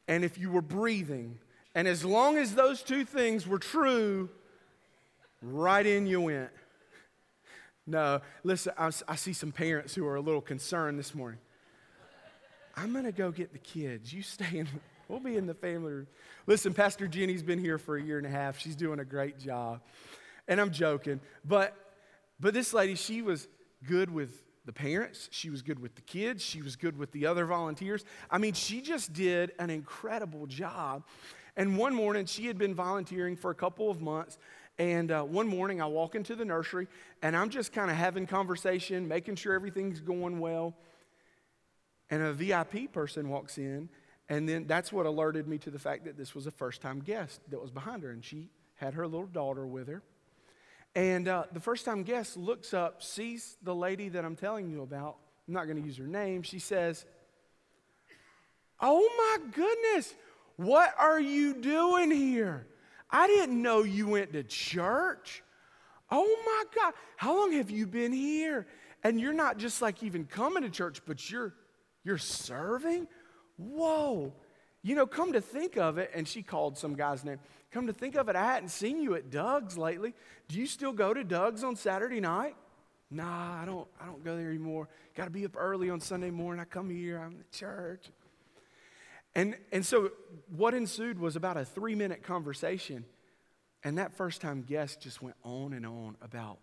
and 0.07 0.25
if 0.25 0.39
you 0.39 0.49
were 0.49 0.63
breathing, 0.63 1.37
and 1.75 1.87
as 1.87 2.03
long 2.03 2.35
as 2.35 2.55
those 2.55 2.81
two 2.81 3.05
things 3.05 3.47
were 3.47 3.59
true, 3.59 4.27
right 5.43 5.85
in 5.85 6.07
you 6.07 6.21
went. 6.21 6.49
No, 7.85 8.21
listen, 8.43 8.73
I, 8.75 8.89
I 9.07 9.17
see 9.17 9.33
some 9.33 9.51
parents 9.51 9.93
who 9.93 10.07
are 10.07 10.15
a 10.15 10.21
little 10.21 10.41
concerned 10.41 10.97
this 10.97 11.13
morning. 11.13 11.41
I'm 12.75 12.91
going 12.91 13.05
to 13.05 13.11
go 13.11 13.29
get 13.29 13.53
the 13.53 13.59
kids. 13.59 14.11
You 14.11 14.23
stay 14.23 14.57
in, 14.57 14.67
we'll 15.07 15.19
be 15.19 15.37
in 15.37 15.45
the 15.45 15.53
family 15.53 15.91
room. 15.91 16.07
Listen, 16.47 16.73
Pastor 16.73 17.07
Jenny's 17.07 17.43
been 17.43 17.59
here 17.59 17.77
for 17.77 17.97
a 17.97 18.01
year 18.01 18.17
and 18.17 18.25
a 18.25 18.31
half. 18.31 18.57
She's 18.57 18.75
doing 18.75 18.99
a 18.99 19.05
great 19.05 19.37
job. 19.37 19.81
And 20.47 20.59
I'm 20.59 20.71
joking, 20.71 21.19
but 21.45 21.77
but 22.39 22.53
this 22.53 22.73
lady, 22.73 22.95
she 22.95 23.21
was 23.21 23.47
good 23.87 24.09
with 24.09 24.43
the 24.65 24.73
parents, 24.73 25.27
she 25.31 25.49
was 25.49 25.61
good 25.61 25.79
with 25.79 25.95
the 25.95 26.01
kids, 26.01 26.43
she 26.43 26.61
was 26.61 26.75
good 26.75 26.97
with 26.97 27.11
the 27.11 27.25
other 27.25 27.45
volunteers. 27.45 28.05
I 28.29 28.37
mean, 28.37 28.53
she 28.53 28.81
just 28.81 29.13
did 29.13 29.51
an 29.59 29.69
incredible 29.69 30.47
job. 30.47 31.03
And 31.55 31.77
one 31.77 31.93
morning, 31.93 32.25
she 32.25 32.47
had 32.47 32.57
been 32.57 32.73
volunteering 32.73 33.35
for 33.35 33.51
a 33.51 33.55
couple 33.55 33.91
of 33.91 34.01
months. 34.01 34.37
And 34.79 35.11
uh, 35.11 35.23
one 35.23 35.47
morning, 35.47 35.81
I 35.81 35.85
walk 35.85 36.15
into 36.15 36.35
the 36.35 36.45
nursery 36.45 36.87
and 37.21 37.35
I'm 37.35 37.49
just 37.49 37.73
kind 37.73 37.91
of 37.91 37.97
having 37.97 38.25
conversation, 38.25 39.07
making 39.07 39.35
sure 39.35 39.53
everything's 39.53 39.99
going 39.99 40.39
well. 40.39 40.75
And 42.09 42.23
a 42.23 42.33
VIP 42.33 42.91
person 42.91 43.29
walks 43.29 43.57
in, 43.57 43.89
and 44.29 44.47
then 44.47 44.67
that's 44.67 44.91
what 44.91 45.05
alerted 45.05 45.47
me 45.47 45.57
to 45.59 45.71
the 45.71 45.79
fact 45.79 46.05
that 46.05 46.17
this 46.17 46.35
was 46.35 46.45
a 46.47 46.51
first 46.51 46.81
time 46.81 46.99
guest 46.99 47.41
that 47.49 47.59
was 47.59 47.71
behind 47.71 48.03
her. 48.03 48.11
And 48.11 48.23
she 48.23 48.49
had 48.75 48.93
her 48.93 49.07
little 49.07 49.27
daughter 49.27 49.65
with 49.65 49.87
her. 49.87 50.03
And 50.95 51.27
uh, 51.27 51.45
the 51.51 51.59
first 51.59 51.85
time 51.85 52.03
guest 52.03 52.37
looks 52.37 52.73
up, 52.73 53.01
sees 53.01 53.57
the 53.63 53.73
lady 53.73 54.09
that 54.09 54.23
I'm 54.23 54.35
telling 54.35 54.69
you 54.69 54.83
about. 54.83 55.17
I'm 55.47 55.53
not 55.53 55.65
going 55.65 55.77
to 55.77 55.83
use 55.83 55.97
her 55.97 56.07
name. 56.07 56.43
She 56.43 56.59
says, 56.59 57.05
Oh 58.79 59.09
my 59.17 59.51
goodness, 59.51 60.13
what 60.57 60.93
are 60.99 61.19
you 61.19 61.55
doing 61.55 62.11
here? 62.11 62.67
I 63.09 63.27
didn't 63.27 63.61
know 63.61 63.83
you 63.83 64.07
went 64.07 64.33
to 64.33 64.43
church. 64.43 65.43
Oh 66.11 66.37
my 66.45 66.63
God, 66.81 66.93
how 67.15 67.37
long 67.37 67.53
have 67.53 67.71
you 67.71 67.87
been 67.87 68.11
here? 68.11 68.67
And 69.03 69.19
you're 69.19 69.33
not 69.33 69.57
just 69.57 69.81
like 69.81 70.03
even 70.03 70.25
coming 70.25 70.63
to 70.63 70.69
church, 70.69 71.01
but 71.05 71.29
you're 71.29 71.53
you're 72.03 72.17
serving? 72.17 73.07
Whoa. 73.57 74.33
You 74.83 74.95
know, 74.95 75.07
come 75.07 75.33
to 75.33 75.41
think 75.41 75.77
of 75.77 75.97
it, 75.97 76.11
and 76.13 76.27
she 76.27 76.43
called 76.43 76.77
some 76.77 76.95
guy's 76.95 77.23
name. 77.23 77.39
Come 77.71 77.87
to 77.87 77.93
think 77.93 78.15
of 78.15 78.29
it, 78.29 78.35
I 78.35 78.43
hadn't 78.43 78.69
seen 78.69 79.01
you 79.01 79.15
at 79.15 79.31
Doug's 79.31 79.77
lately. 79.77 80.13
Do 80.49 80.59
you 80.59 80.67
still 80.67 80.91
go 80.91 81.13
to 81.13 81.23
Doug's 81.23 81.63
on 81.63 81.75
Saturday 81.75 82.19
night? 82.19 82.55
Nah, 83.09 83.61
I 83.61 83.65
don't, 83.65 83.87
I 84.01 84.05
don't 84.05 84.23
go 84.23 84.35
there 84.35 84.49
anymore. 84.49 84.89
Got 85.15 85.25
to 85.25 85.31
be 85.31 85.45
up 85.45 85.55
early 85.57 85.89
on 85.89 86.01
Sunday 86.01 86.31
morning. 86.31 86.59
I 86.59 86.65
come 86.65 86.89
here, 86.89 87.17
I'm 87.17 87.39
at 87.39 87.51
church. 87.51 88.09
And, 89.35 89.55
and 89.71 89.85
so 89.85 90.11
what 90.55 90.73
ensued 90.73 91.19
was 91.19 91.35
about 91.35 91.57
a 91.57 91.65
three 91.65 91.95
minute 91.95 92.23
conversation. 92.23 93.05
And 93.83 93.97
that 93.97 94.13
first 94.15 94.41
time 94.41 94.63
guest 94.63 95.01
just 95.01 95.21
went 95.21 95.35
on 95.43 95.73
and 95.73 95.85
on 95.85 96.15
about, 96.21 96.59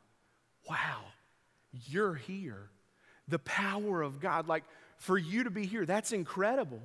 wow, 0.68 1.04
you're 1.72 2.14
here. 2.14 2.70
The 3.28 3.38
power 3.40 4.02
of 4.02 4.20
God. 4.20 4.48
Like 4.48 4.64
for 4.98 5.18
you 5.18 5.44
to 5.44 5.50
be 5.50 5.66
here, 5.66 5.84
that's 5.84 6.12
incredible. 6.12 6.80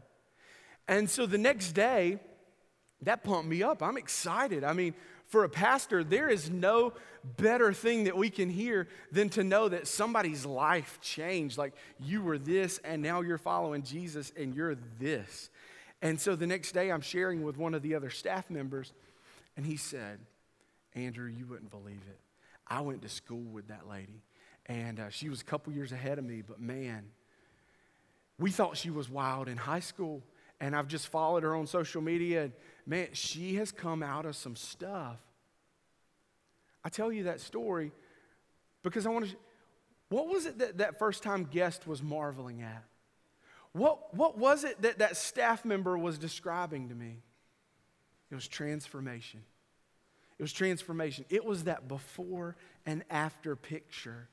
And 0.87 1.09
so 1.09 1.25
the 1.25 1.37
next 1.37 1.71
day, 1.71 2.19
that 3.01 3.23
pumped 3.23 3.49
me 3.49 3.63
up. 3.63 3.81
I'm 3.81 3.97
excited. 3.97 4.63
I 4.63 4.73
mean, 4.73 4.93
for 5.25 5.43
a 5.43 5.49
pastor, 5.49 6.03
there 6.03 6.29
is 6.29 6.49
no 6.49 6.93
better 7.37 7.73
thing 7.73 8.03
that 8.03 8.15
we 8.15 8.29
can 8.29 8.49
hear 8.49 8.87
than 9.11 9.29
to 9.29 9.43
know 9.43 9.67
that 9.67 9.87
somebody's 9.87 10.45
life 10.45 10.99
changed. 11.01 11.57
Like 11.57 11.73
you 11.99 12.21
were 12.21 12.37
this, 12.37 12.79
and 12.83 13.01
now 13.01 13.21
you're 13.21 13.37
following 13.37 13.81
Jesus, 13.81 14.31
and 14.37 14.53
you're 14.53 14.75
this. 14.99 15.49
And 16.01 16.19
so 16.19 16.35
the 16.35 16.47
next 16.47 16.73
day, 16.73 16.91
I'm 16.91 17.01
sharing 17.01 17.43
with 17.43 17.57
one 17.57 17.73
of 17.73 17.81
the 17.81 17.95
other 17.95 18.09
staff 18.09 18.49
members, 18.49 18.93
and 19.57 19.65
he 19.65 19.77
said, 19.77 20.19
Andrew, 20.93 21.27
you 21.27 21.45
wouldn't 21.47 21.71
believe 21.71 22.01
it. 22.07 22.19
I 22.67 22.81
went 22.81 23.01
to 23.01 23.09
school 23.09 23.43
with 23.51 23.67
that 23.69 23.89
lady, 23.89 24.21
and 24.67 24.99
uh, 24.99 25.09
she 25.09 25.29
was 25.29 25.41
a 25.41 25.45
couple 25.45 25.73
years 25.73 25.91
ahead 25.91 26.19
of 26.19 26.25
me, 26.25 26.43
but 26.47 26.59
man, 26.59 27.05
we 28.37 28.51
thought 28.51 28.77
she 28.77 28.89
was 28.89 29.09
wild 29.09 29.47
in 29.47 29.57
high 29.57 29.79
school. 29.79 30.21
And 30.59 30.75
I've 30.75 30.87
just 30.87 31.07
followed 31.07 31.43
her 31.43 31.55
on 31.55 31.67
social 31.67 32.01
media, 32.01 32.43
and 32.43 32.53
man, 32.85 33.09
she 33.13 33.55
has 33.55 33.71
come 33.71 34.01
out 34.01 34.25
of 34.25 34.35
some 34.35 34.55
stuff. 34.55 35.17
I 36.83 36.89
tell 36.89 37.11
you 37.11 37.23
that 37.23 37.41
story 37.41 37.91
because 38.83 39.05
I 39.05 39.09
want 39.09 39.25
to. 39.29 39.35
What 40.09 40.27
was 40.27 40.45
it 40.45 40.59
that 40.59 40.77
that 40.77 40.99
first 40.99 41.23
time 41.23 41.45
guest 41.45 41.87
was 41.87 42.01
marveling 42.01 42.61
at? 42.61 42.83
What, 43.73 44.15
what 44.15 44.37
was 44.37 44.63
it 44.63 44.81
that 44.83 44.99
that 44.99 45.17
staff 45.17 45.65
member 45.65 45.97
was 45.97 46.17
describing 46.17 46.89
to 46.89 46.95
me? 46.95 47.17
It 48.31 48.35
was 48.35 48.47
transformation. 48.47 49.41
It 50.37 50.43
was 50.43 50.53
transformation. 50.53 51.25
It 51.29 51.43
was 51.43 51.65
that 51.65 51.87
before 51.87 52.55
and 52.85 53.03
after 53.09 53.55
picture. 53.55 54.29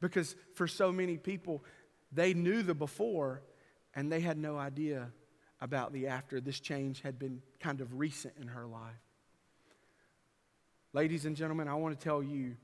Because 0.00 0.34
for 0.54 0.66
so 0.66 0.92
many 0.92 1.16
people, 1.16 1.64
they 2.12 2.34
knew 2.34 2.62
the 2.62 2.74
before 2.74 3.42
and 3.94 4.10
they 4.10 4.20
had 4.20 4.38
no 4.38 4.58
idea 4.58 5.10
about 5.60 5.92
the 5.92 6.06
after. 6.06 6.40
This 6.40 6.60
change 6.60 7.02
had 7.02 7.18
been 7.18 7.42
kind 7.60 7.80
of 7.80 7.98
recent 7.98 8.34
in 8.40 8.48
her 8.48 8.66
life. 8.66 9.02
Ladies 10.92 11.24
and 11.24 11.36
gentlemen, 11.36 11.68
I 11.68 11.74
want 11.74 11.98
to 11.98 12.02
tell 12.02 12.22
you 12.22 12.56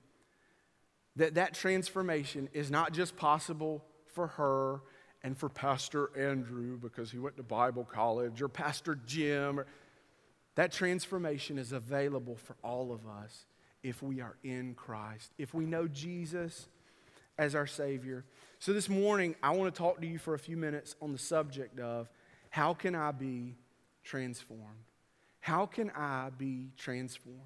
that 1.16 1.34
that 1.34 1.54
transformation 1.54 2.48
is 2.52 2.70
not 2.70 2.92
just 2.92 3.16
possible 3.16 3.84
for 4.14 4.28
her 4.28 4.80
and 5.22 5.36
for 5.36 5.48
Pastor 5.48 6.10
Andrew 6.16 6.76
because 6.76 7.10
he 7.10 7.18
went 7.18 7.36
to 7.36 7.42
Bible 7.42 7.84
college 7.84 8.42
or 8.42 8.48
Pastor 8.48 8.98
Jim. 9.06 9.60
Or, 9.60 9.66
that 10.56 10.72
transformation 10.72 11.58
is 11.58 11.72
available 11.72 12.36
for 12.36 12.56
all 12.64 12.92
of 12.92 13.06
us 13.06 13.44
if 13.82 14.02
we 14.02 14.20
are 14.20 14.36
in 14.42 14.74
Christ, 14.74 15.32
if 15.38 15.54
we 15.54 15.66
know 15.66 15.86
Jesus 15.86 16.68
as 17.38 17.54
our 17.54 17.66
Savior. 17.66 18.24
So 18.58 18.72
this 18.72 18.88
morning, 18.88 19.36
I 19.42 19.50
want 19.50 19.72
to 19.72 19.78
talk 19.78 20.00
to 20.00 20.06
you 20.06 20.18
for 20.18 20.34
a 20.34 20.38
few 20.38 20.56
minutes 20.56 20.96
on 21.00 21.12
the 21.12 21.18
subject 21.18 21.78
of 21.78 22.08
how 22.56 22.72
can 22.72 22.94
I 22.94 23.12
be 23.12 23.54
transformed? 24.02 24.62
How 25.40 25.66
can 25.66 25.90
I 25.90 26.30
be 26.38 26.70
transformed? 26.78 27.38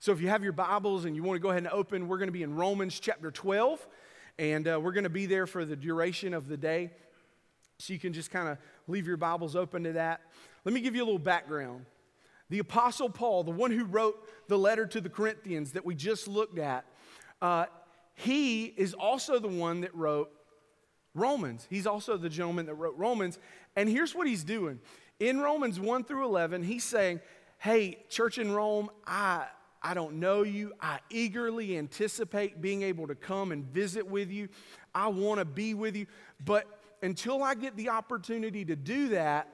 So 0.00 0.10
if 0.10 0.20
you 0.20 0.26
have 0.26 0.42
your 0.42 0.52
Bibles 0.52 1.04
and 1.04 1.14
you 1.14 1.22
want 1.22 1.36
to 1.36 1.40
go 1.40 1.50
ahead 1.50 1.62
and 1.62 1.72
open, 1.72 2.08
we're 2.08 2.18
going 2.18 2.26
to 2.26 2.32
be 2.32 2.42
in 2.42 2.56
Romans 2.56 2.98
chapter 2.98 3.30
12. 3.30 3.86
And 4.40 4.66
uh, 4.66 4.80
we're 4.82 4.90
going 4.90 5.04
to 5.04 5.08
be 5.08 5.26
there 5.26 5.46
for 5.46 5.64
the 5.64 5.76
duration 5.76 6.34
of 6.34 6.48
the 6.48 6.56
day. 6.56 6.90
So 7.78 7.92
you 7.92 8.00
can 8.00 8.12
just 8.12 8.32
kind 8.32 8.48
of 8.48 8.58
leave 8.88 9.06
your 9.06 9.16
Bibles 9.16 9.54
open 9.54 9.84
to 9.84 9.92
that. 9.92 10.20
Let 10.64 10.74
me 10.74 10.80
give 10.80 10.96
you 10.96 11.04
a 11.04 11.06
little 11.06 11.20
background. 11.20 11.86
The 12.50 12.58
Apostle 12.58 13.10
Paul, 13.10 13.44
the 13.44 13.52
one 13.52 13.70
who 13.70 13.84
wrote 13.84 14.16
the 14.48 14.58
letter 14.58 14.84
to 14.84 15.00
the 15.00 15.10
Corinthians 15.10 15.70
that 15.74 15.86
we 15.86 15.94
just 15.94 16.26
looked 16.26 16.58
at, 16.58 16.84
uh, 17.40 17.66
he 18.14 18.64
is 18.64 18.94
also 18.94 19.38
the 19.38 19.46
one 19.46 19.82
that 19.82 19.94
wrote 19.94 20.32
Romans. 21.14 21.66
He's 21.70 21.86
also 21.86 22.16
the 22.16 22.28
gentleman 22.28 22.66
that 22.66 22.74
wrote 22.74 22.96
Romans. 22.96 23.38
And 23.76 23.88
here's 23.88 24.14
what 24.14 24.26
he's 24.26 24.44
doing 24.44 24.80
in 25.20 25.40
Romans 25.40 25.78
1 25.78 26.04
through 26.04 26.24
11, 26.24 26.62
he's 26.62 26.84
saying, 26.84 27.20
Hey, 27.58 27.98
church 28.08 28.38
in 28.38 28.52
Rome, 28.52 28.90
I, 29.06 29.46
I 29.80 29.94
don't 29.94 30.14
know 30.14 30.42
you. 30.42 30.72
I 30.80 30.98
eagerly 31.08 31.78
anticipate 31.78 32.60
being 32.60 32.82
able 32.82 33.06
to 33.06 33.14
come 33.14 33.52
and 33.52 33.64
visit 33.64 34.06
with 34.06 34.30
you. 34.30 34.48
I 34.94 35.08
want 35.08 35.38
to 35.38 35.44
be 35.44 35.72
with 35.72 35.96
you. 35.96 36.06
But 36.44 36.66
until 37.02 37.42
I 37.42 37.54
get 37.54 37.76
the 37.76 37.90
opportunity 37.90 38.64
to 38.66 38.76
do 38.76 39.10
that, 39.10 39.48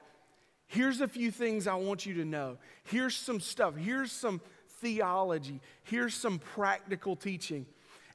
here's 0.67 0.99
a 0.99 1.07
few 1.07 1.31
things 1.31 1.67
I 1.67 1.75
want 1.75 2.05
you 2.05 2.15
to 2.15 2.25
know. 2.25 2.57
Here's 2.83 3.15
some 3.15 3.39
stuff. 3.39 3.75
Here's 3.77 4.11
some 4.11 4.41
theology. 4.79 5.61
Here's 5.83 6.13
some 6.13 6.39
practical 6.39 7.15
teaching. 7.15 7.65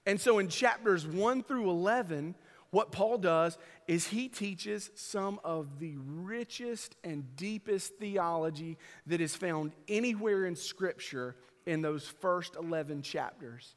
And 0.04 0.20
so 0.20 0.40
in 0.40 0.48
chapters 0.48 1.06
1 1.06 1.44
through 1.44 1.70
11, 1.70 2.34
what 2.76 2.92
Paul 2.92 3.16
does 3.16 3.56
is 3.88 4.06
he 4.06 4.28
teaches 4.28 4.90
some 4.96 5.40
of 5.42 5.78
the 5.78 5.96
richest 5.96 6.94
and 7.02 7.34
deepest 7.34 7.94
theology 7.96 8.76
that 9.06 9.18
is 9.18 9.34
found 9.34 9.72
anywhere 9.88 10.44
in 10.44 10.56
Scripture 10.56 11.36
in 11.64 11.80
those 11.80 12.06
first 12.06 12.54
11 12.54 13.00
chapters. 13.00 13.76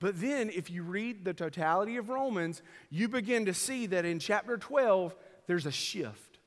But 0.00 0.20
then, 0.20 0.50
if 0.50 0.68
you 0.68 0.82
read 0.82 1.24
the 1.24 1.32
totality 1.32 1.96
of 1.96 2.10
Romans, 2.10 2.60
you 2.90 3.08
begin 3.08 3.46
to 3.46 3.54
see 3.54 3.86
that 3.86 4.04
in 4.04 4.18
chapter 4.18 4.58
12, 4.58 5.16
there's 5.46 5.64
a 5.64 5.72
shift. 5.72 6.38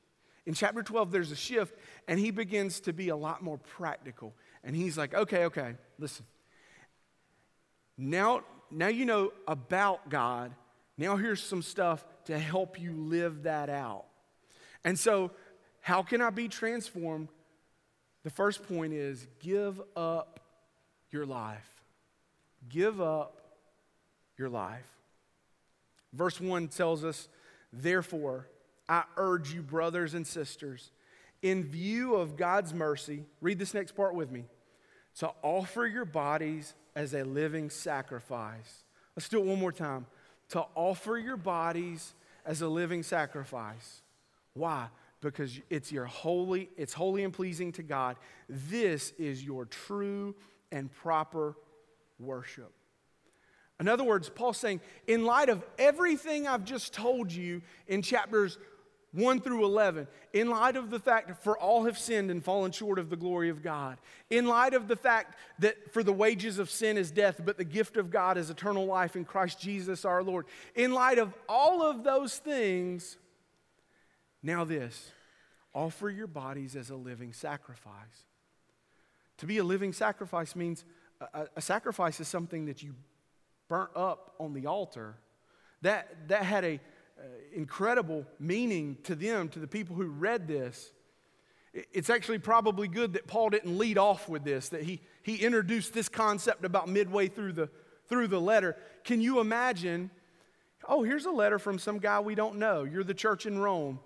In 0.46 0.54
chapter 0.54 0.84
12, 0.84 1.10
there's 1.10 1.32
a 1.32 1.36
shift, 1.36 1.74
and 2.06 2.20
he 2.20 2.30
begins 2.30 2.78
to 2.82 2.92
be 2.92 3.08
a 3.08 3.16
lot 3.16 3.42
more 3.42 3.58
practical. 3.58 4.32
And 4.62 4.76
he's 4.76 4.96
like, 4.96 5.12
okay, 5.12 5.46
okay, 5.46 5.74
listen. 5.98 6.24
Now, 7.96 8.42
now 8.70 8.86
you 8.86 9.06
know 9.06 9.32
about 9.48 10.08
God. 10.08 10.54
Now 10.98 11.16
here's 11.16 11.42
some 11.42 11.62
stuff 11.62 12.04
to 12.24 12.38
help 12.38 12.78
you 12.78 12.92
live 12.92 13.44
that 13.44 13.70
out. 13.70 14.04
And 14.84 14.98
so, 14.98 15.30
how 15.80 16.02
can 16.02 16.20
I 16.20 16.30
be 16.30 16.48
transformed? 16.48 17.28
The 18.24 18.30
first 18.30 18.68
point 18.68 18.92
is 18.92 19.26
give 19.40 19.80
up 19.96 20.40
your 21.10 21.24
life. 21.24 21.68
Give 22.68 23.00
up 23.00 23.40
your 24.36 24.48
life. 24.48 24.86
Verse 26.12 26.40
1 26.40 26.68
tells 26.68 27.04
us, 27.04 27.28
Therefore, 27.72 28.48
I 28.88 29.04
urge 29.16 29.52
you, 29.52 29.62
brothers 29.62 30.14
and 30.14 30.26
sisters, 30.26 30.90
in 31.42 31.64
view 31.64 32.16
of 32.16 32.36
God's 32.36 32.74
mercy, 32.74 33.24
read 33.40 33.58
this 33.58 33.74
next 33.74 33.92
part 33.92 34.14
with 34.14 34.30
me, 34.30 34.44
to 35.18 35.30
offer 35.42 35.86
your 35.86 36.04
bodies 36.04 36.74
as 36.96 37.14
a 37.14 37.22
living 37.24 37.70
sacrifice. 37.70 38.84
Let's 39.16 39.28
do 39.28 39.38
it 39.38 39.46
one 39.46 39.60
more 39.60 39.72
time. 39.72 40.06
To 40.50 40.64
offer 40.74 41.18
your 41.18 41.36
bodies 41.36 42.14
as 42.44 42.62
a 42.62 42.68
living 42.68 43.02
sacrifice. 43.02 44.02
Why? 44.54 44.88
because 45.20 45.60
it's 45.68 45.90
your 45.90 46.04
holy, 46.04 46.68
it's 46.76 46.92
holy 46.92 47.24
and 47.24 47.32
pleasing 47.32 47.72
to 47.72 47.82
God. 47.82 48.16
This 48.48 49.12
is 49.18 49.42
your 49.42 49.64
true 49.64 50.34
and 50.70 50.92
proper 50.92 51.56
worship. 52.18 52.72
In 53.80 53.88
other 53.88 54.04
words, 54.04 54.28
Paul's 54.28 54.58
saying, 54.58 54.80
in 55.06 55.24
light 55.24 55.48
of 55.48 55.64
everything 55.78 56.46
I've 56.46 56.64
just 56.64 56.92
told 56.92 57.32
you 57.32 57.62
in 57.86 58.02
chapters 58.02 58.58
1 59.12 59.40
through 59.40 59.64
11, 59.64 60.06
in 60.34 60.50
light 60.50 60.76
of 60.76 60.90
the 60.90 60.98
fact 60.98 61.42
for 61.42 61.56
all 61.58 61.84
have 61.84 61.98
sinned 61.98 62.30
and 62.30 62.44
fallen 62.44 62.72
short 62.72 62.98
of 62.98 63.08
the 63.08 63.16
glory 63.16 63.48
of 63.48 63.62
God, 63.62 63.98
in 64.28 64.46
light 64.46 64.74
of 64.74 64.86
the 64.86 64.96
fact 64.96 65.38
that 65.58 65.92
for 65.92 66.02
the 66.02 66.12
wages 66.12 66.58
of 66.58 66.68
sin 66.68 66.98
is 66.98 67.10
death, 67.10 67.40
but 67.44 67.56
the 67.56 67.64
gift 67.64 67.96
of 67.96 68.10
God 68.10 68.36
is 68.36 68.50
eternal 68.50 68.84
life 68.84 69.16
in 69.16 69.24
Christ 69.24 69.60
Jesus 69.60 70.04
our 70.04 70.22
Lord, 70.22 70.44
in 70.74 70.92
light 70.92 71.18
of 71.18 71.32
all 71.48 71.82
of 71.82 72.04
those 72.04 72.36
things, 72.36 73.16
now, 74.42 74.64
this 74.64 75.10
offer 75.74 76.08
your 76.08 76.26
bodies 76.26 76.74
as 76.76 76.90
a 76.90 76.96
living 76.96 77.32
sacrifice. 77.32 78.24
To 79.38 79.46
be 79.46 79.58
a 79.58 79.64
living 79.64 79.92
sacrifice 79.92 80.56
means 80.56 80.84
a, 81.20 81.46
a, 81.56 81.60
sacrifice 81.60 82.20
is 82.20 82.26
something 82.26 82.66
that 82.66 82.82
you 82.82 82.94
burnt 83.68 83.90
up 83.94 84.34
on 84.40 84.54
the 84.54 84.66
altar. 84.66 85.16
That, 85.82 86.28
that 86.28 86.42
had 86.42 86.64
a 86.64 86.80
uh, 87.18 87.22
incredible 87.52 88.24
meaning 88.38 88.96
to 89.04 89.14
them, 89.14 89.48
to 89.48 89.58
the 89.58 89.66
people 89.66 89.96
who 89.96 90.06
read 90.06 90.46
this. 90.46 90.92
It's 91.74 92.10
actually 92.10 92.38
probably 92.38 92.88
good 92.88 93.12
that 93.14 93.26
Paul 93.26 93.50
didn't 93.50 93.76
lead 93.76 93.98
off 93.98 94.28
with 94.28 94.44
this, 94.44 94.68
that 94.70 94.82
he, 94.82 95.00
he 95.22 95.36
introduced 95.36 95.92
this 95.92 96.08
concept 96.08 96.64
about 96.64 96.88
midway 96.88 97.28
through 97.28 97.52
the, 97.52 97.68
through 98.08 98.28
the 98.28 98.40
letter. 98.40 98.76
Can 99.04 99.20
you 99.20 99.40
imagine? 99.40 100.10
Oh, 100.88 101.02
here's 101.02 101.26
a 101.26 101.30
letter 101.30 101.58
from 101.58 101.78
some 101.78 101.98
guy 101.98 102.20
we 102.20 102.34
don't 102.34 102.56
know. 102.56 102.84
You're 102.84 103.04
the 103.04 103.14
church 103.14 103.46
in 103.46 103.58
Rome. 103.58 104.00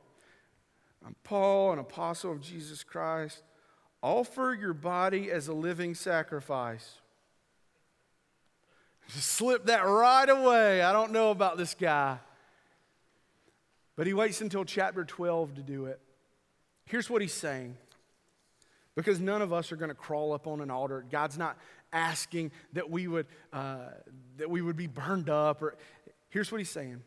I'm 1.04 1.16
Paul, 1.22 1.72
an 1.72 1.78
apostle 1.78 2.32
of 2.32 2.40
Jesus 2.40 2.82
Christ. 2.82 3.42
Offer 4.02 4.56
your 4.60 4.74
body 4.74 5.30
as 5.30 5.48
a 5.48 5.52
living 5.52 5.94
sacrifice. 5.94 6.98
Just 9.08 9.28
slip 9.28 9.66
that 9.66 9.82
right 9.82 10.28
away. 10.28 10.82
I 10.82 10.92
don't 10.92 11.12
know 11.12 11.30
about 11.30 11.56
this 11.58 11.74
guy. 11.74 12.18
But 13.96 14.06
he 14.06 14.14
waits 14.14 14.40
until 14.40 14.64
chapter 14.64 15.04
12 15.04 15.56
to 15.56 15.62
do 15.62 15.86
it. 15.86 16.00
Here's 16.86 17.10
what 17.10 17.22
he's 17.22 17.32
saying. 17.32 17.76
Because 18.94 19.20
none 19.20 19.42
of 19.42 19.52
us 19.52 19.72
are 19.72 19.76
going 19.76 19.88
to 19.88 19.94
crawl 19.94 20.32
up 20.32 20.46
on 20.46 20.60
an 20.60 20.70
altar. 20.70 21.04
God's 21.10 21.38
not 21.38 21.56
asking 21.92 22.52
that 22.72 22.90
we 22.90 23.06
would, 23.06 23.26
uh, 23.52 23.86
that 24.38 24.50
we 24.50 24.62
would 24.62 24.76
be 24.76 24.86
burned 24.86 25.30
up. 25.30 25.62
Or, 25.62 25.76
here's 26.30 26.50
what 26.50 26.58
he's 26.58 26.70
saying. 26.70 27.02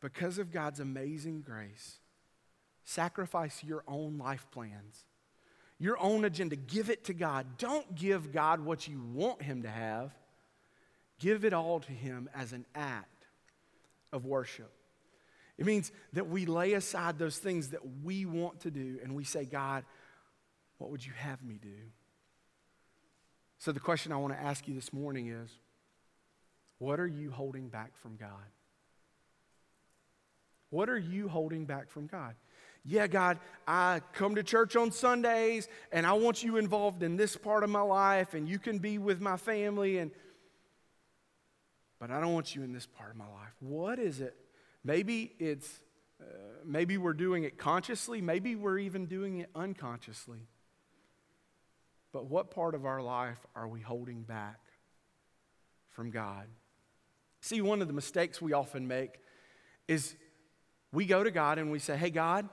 Because 0.00 0.38
of 0.38 0.52
God's 0.52 0.80
amazing 0.80 1.42
grace, 1.46 1.98
sacrifice 2.84 3.64
your 3.64 3.82
own 3.88 4.18
life 4.18 4.46
plans, 4.52 5.04
your 5.78 5.98
own 5.98 6.24
agenda. 6.24 6.56
Give 6.56 6.90
it 6.90 7.04
to 7.04 7.14
God. 7.14 7.46
Don't 7.58 7.94
give 7.94 8.30
God 8.30 8.60
what 8.60 8.86
you 8.86 9.00
want 9.14 9.40
Him 9.40 9.62
to 9.62 9.70
have. 9.70 10.12
Give 11.18 11.44
it 11.44 11.54
all 11.54 11.80
to 11.80 11.92
Him 11.92 12.28
as 12.34 12.52
an 12.52 12.66
act 12.74 13.26
of 14.12 14.26
worship. 14.26 14.73
It 15.56 15.66
means 15.66 15.92
that 16.12 16.28
we 16.28 16.46
lay 16.46 16.72
aside 16.72 17.18
those 17.18 17.38
things 17.38 17.68
that 17.68 17.80
we 18.02 18.26
want 18.26 18.60
to 18.60 18.70
do 18.70 18.98
and 19.02 19.14
we 19.14 19.24
say, 19.24 19.44
God, 19.44 19.84
what 20.78 20.90
would 20.90 21.04
you 21.04 21.12
have 21.16 21.42
me 21.42 21.58
do? 21.62 21.68
So, 23.58 23.72
the 23.72 23.80
question 23.80 24.12
I 24.12 24.16
want 24.16 24.34
to 24.34 24.40
ask 24.40 24.66
you 24.66 24.74
this 24.74 24.92
morning 24.92 25.28
is 25.28 25.50
what 26.78 26.98
are 27.00 27.06
you 27.06 27.30
holding 27.30 27.68
back 27.68 27.96
from 27.96 28.16
God? 28.16 28.28
What 30.70 30.90
are 30.90 30.98
you 30.98 31.28
holding 31.28 31.66
back 31.66 31.88
from 31.88 32.06
God? 32.06 32.34
Yeah, 32.84 33.06
God, 33.06 33.38
I 33.66 34.02
come 34.12 34.34
to 34.34 34.42
church 34.42 34.76
on 34.76 34.90
Sundays 34.90 35.68
and 35.92 36.04
I 36.04 36.12
want 36.14 36.42
you 36.42 36.56
involved 36.56 37.02
in 37.02 37.16
this 37.16 37.36
part 37.36 37.64
of 37.64 37.70
my 37.70 37.80
life 37.80 38.34
and 38.34 38.48
you 38.48 38.58
can 38.58 38.78
be 38.78 38.98
with 38.98 39.20
my 39.20 39.36
family 39.36 39.98
and 39.98 40.10
but 41.98 42.10
I 42.10 42.20
don't 42.20 42.34
want 42.34 42.54
you 42.54 42.62
in 42.62 42.72
this 42.72 42.86
part 42.86 43.12
of 43.12 43.16
my 43.16 43.24
life. 43.24 43.54
What 43.60 43.98
is 43.98 44.20
it 44.20 44.36
Maybe 44.84 45.32
it's, 45.38 45.80
uh, 46.20 46.24
maybe 46.64 46.98
we're 46.98 47.14
doing 47.14 47.44
it 47.44 47.56
consciously, 47.58 48.20
maybe 48.20 48.54
we're 48.54 48.78
even 48.78 49.06
doing 49.06 49.38
it 49.38 49.50
unconsciously. 49.54 50.46
But 52.12 52.26
what 52.26 52.50
part 52.50 52.74
of 52.74 52.84
our 52.86 53.02
life 53.02 53.44
are 53.56 53.66
we 53.66 53.80
holding 53.80 54.22
back 54.22 54.60
from 55.90 56.10
God? 56.10 56.46
See, 57.40 57.60
one 57.60 57.82
of 57.82 57.88
the 57.88 57.94
mistakes 57.94 58.40
we 58.40 58.52
often 58.52 58.86
make 58.86 59.18
is 59.88 60.14
we 60.92 61.06
go 61.06 61.24
to 61.24 61.30
God 61.30 61.58
and 61.58 61.70
we 61.70 61.78
say, 61.78 61.96
Hey, 61.96 62.10
God, 62.10 62.48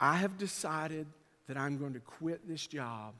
I 0.00 0.16
have 0.16 0.38
decided 0.38 1.06
that 1.46 1.56
I'm 1.56 1.78
going 1.78 1.92
to 1.92 2.00
quit 2.00 2.48
this 2.48 2.66
job. 2.66 3.14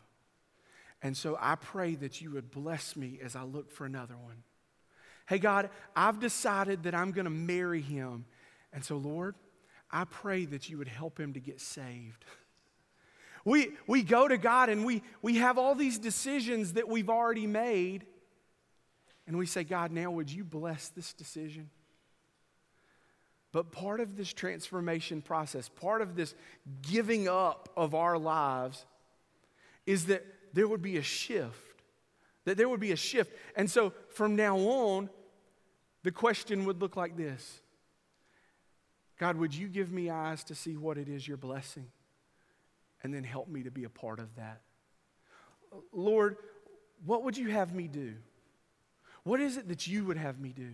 And 1.02 1.16
so 1.16 1.36
I 1.38 1.56
pray 1.56 1.94
that 1.96 2.22
you 2.22 2.30
would 2.30 2.50
bless 2.50 2.96
me 2.96 3.18
as 3.22 3.36
I 3.36 3.42
look 3.42 3.70
for 3.70 3.84
another 3.84 4.16
one. 4.16 4.42
Hey, 5.26 5.38
God, 5.38 5.70
I've 5.96 6.20
decided 6.20 6.82
that 6.82 6.94
I'm 6.94 7.12
going 7.12 7.24
to 7.24 7.30
marry 7.30 7.80
him. 7.80 8.26
And 8.72 8.84
so, 8.84 8.96
Lord, 8.96 9.34
I 9.90 10.04
pray 10.04 10.44
that 10.46 10.68
you 10.68 10.78
would 10.78 10.88
help 10.88 11.18
him 11.18 11.32
to 11.34 11.40
get 11.40 11.60
saved. 11.60 12.24
We, 13.46 13.72
we 13.86 14.02
go 14.02 14.26
to 14.26 14.38
God 14.38 14.70
and 14.70 14.86
we, 14.86 15.02
we 15.20 15.36
have 15.36 15.58
all 15.58 15.74
these 15.74 15.98
decisions 15.98 16.72
that 16.72 16.88
we've 16.88 17.10
already 17.10 17.46
made. 17.46 18.06
And 19.26 19.36
we 19.36 19.44
say, 19.44 19.64
God, 19.64 19.92
now 19.92 20.10
would 20.12 20.32
you 20.32 20.44
bless 20.44 20.88
this 20.88 21.12
decision? 21.12 21.68
But 23.52 23.70
part 23.70 24.00
of 24.00 24.16
this 24.16 24.32
transformation 24.32 25.20
process, 25.20 25.68
part 25.68 26.00
of 26.00 26.16
this 26.16 26.34
giving 26.80 27.28
up 27.28 27.68
of 27.76 27.94
our 27.94 28.16
lives, 28.16 28.86
is 29.84 30.06
that 30.06 30.24
there 30.54 30.66
would 30.66 30.80
be 30.80 30.96
a 30.96 31.02
shift 31.02 31.74
that 32.44 32.56
there 32.56 32.68
would 32.68 32.80
be 32.80 32.92
a 32.92 32.96
shift. 32.96 33.32
And 33.56 33.70
so 33.70 33.92
from 34.10 34.36
now 34.36 34.56
on, 34.58 35.10
the 36.04 36.12
question 36.12 36.66
would 36.66 36.80
look 36.80 36.96
like 36.96 37.16
this 37.16 37.60
God, 39.18 39.36
would 39.36 39.54
you 39.54 39.68
give 39.68 39.90
me 39.90 40.10
eyes 40.10 40.44
to 40.44 40.54
see 40.54 40.76
what 40.76 40.98
it 40.98 41.08
is 41.08 41.26
you're 41.26 41.36
blessing? 41.36 41.86
And 43.02 43.12
then 43.12 43.24
help 43.24 43.48
me 43.48 43.64
to 43.64 43.70
be 43.70 43.84
a 43.84 43.90
part 43.90 44.18
of 44.18 44.34
that. 44.36 44.62
Lord, 45.92 46.36
what 47.04 47.22
would 47.24 47.36
you 47.36 47.48
have 47.50 47.74
me 47.74 47.86
do? 47.86 48.14
What 49.24 49.40
is 49.40 49.56
it 49.56 49.68
that 49.68 49.86
you 49.86 50.04
would 50.04 50.16
have 50.16 50.40
me 50.40 50.50
do? 50.50 50.70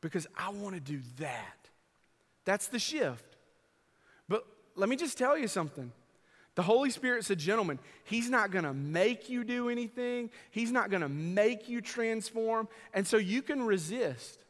Because 0.00 0.26
I 0.36 0.50
want 0.50 0.74
to 0.74 0.80
do 0.80 1.00
that. 1.18 1.68
That's 2.44 2.68
the 2.68 2.78
shift. 2.78 3.36
But 4.28 4.44
let 4.74 4.88
me 4.88 4.96
just 4.96 5.16
tell 5.16 5.38
you 5.38 5.48
something. 5.48 5.90
The 6.56 6.62
Holy 6.62 6.90
Spirit's 6.90 7.30
a 7.30 7.36
gentleman. 7.36 7.78
He's 8.04 8.30
not 8.30 8.50
going 8.50 8.64
to 8.64 8.72
make 8.72 9.28
you 9.28 9.44
do 9.44 9.68
anything, 9.68 10.30
He's 10.50 10.72
not 10.72 10.90
going 10.90 11.02
to 11.02 11.08
make 11.08 11.68
you 11.68 11.80
transform. 11.80 12.68
And 12.92 13.06
so 13.06 13.18
you 13.18 13.42
can 13.42 13.62
resist. 13.62 14.40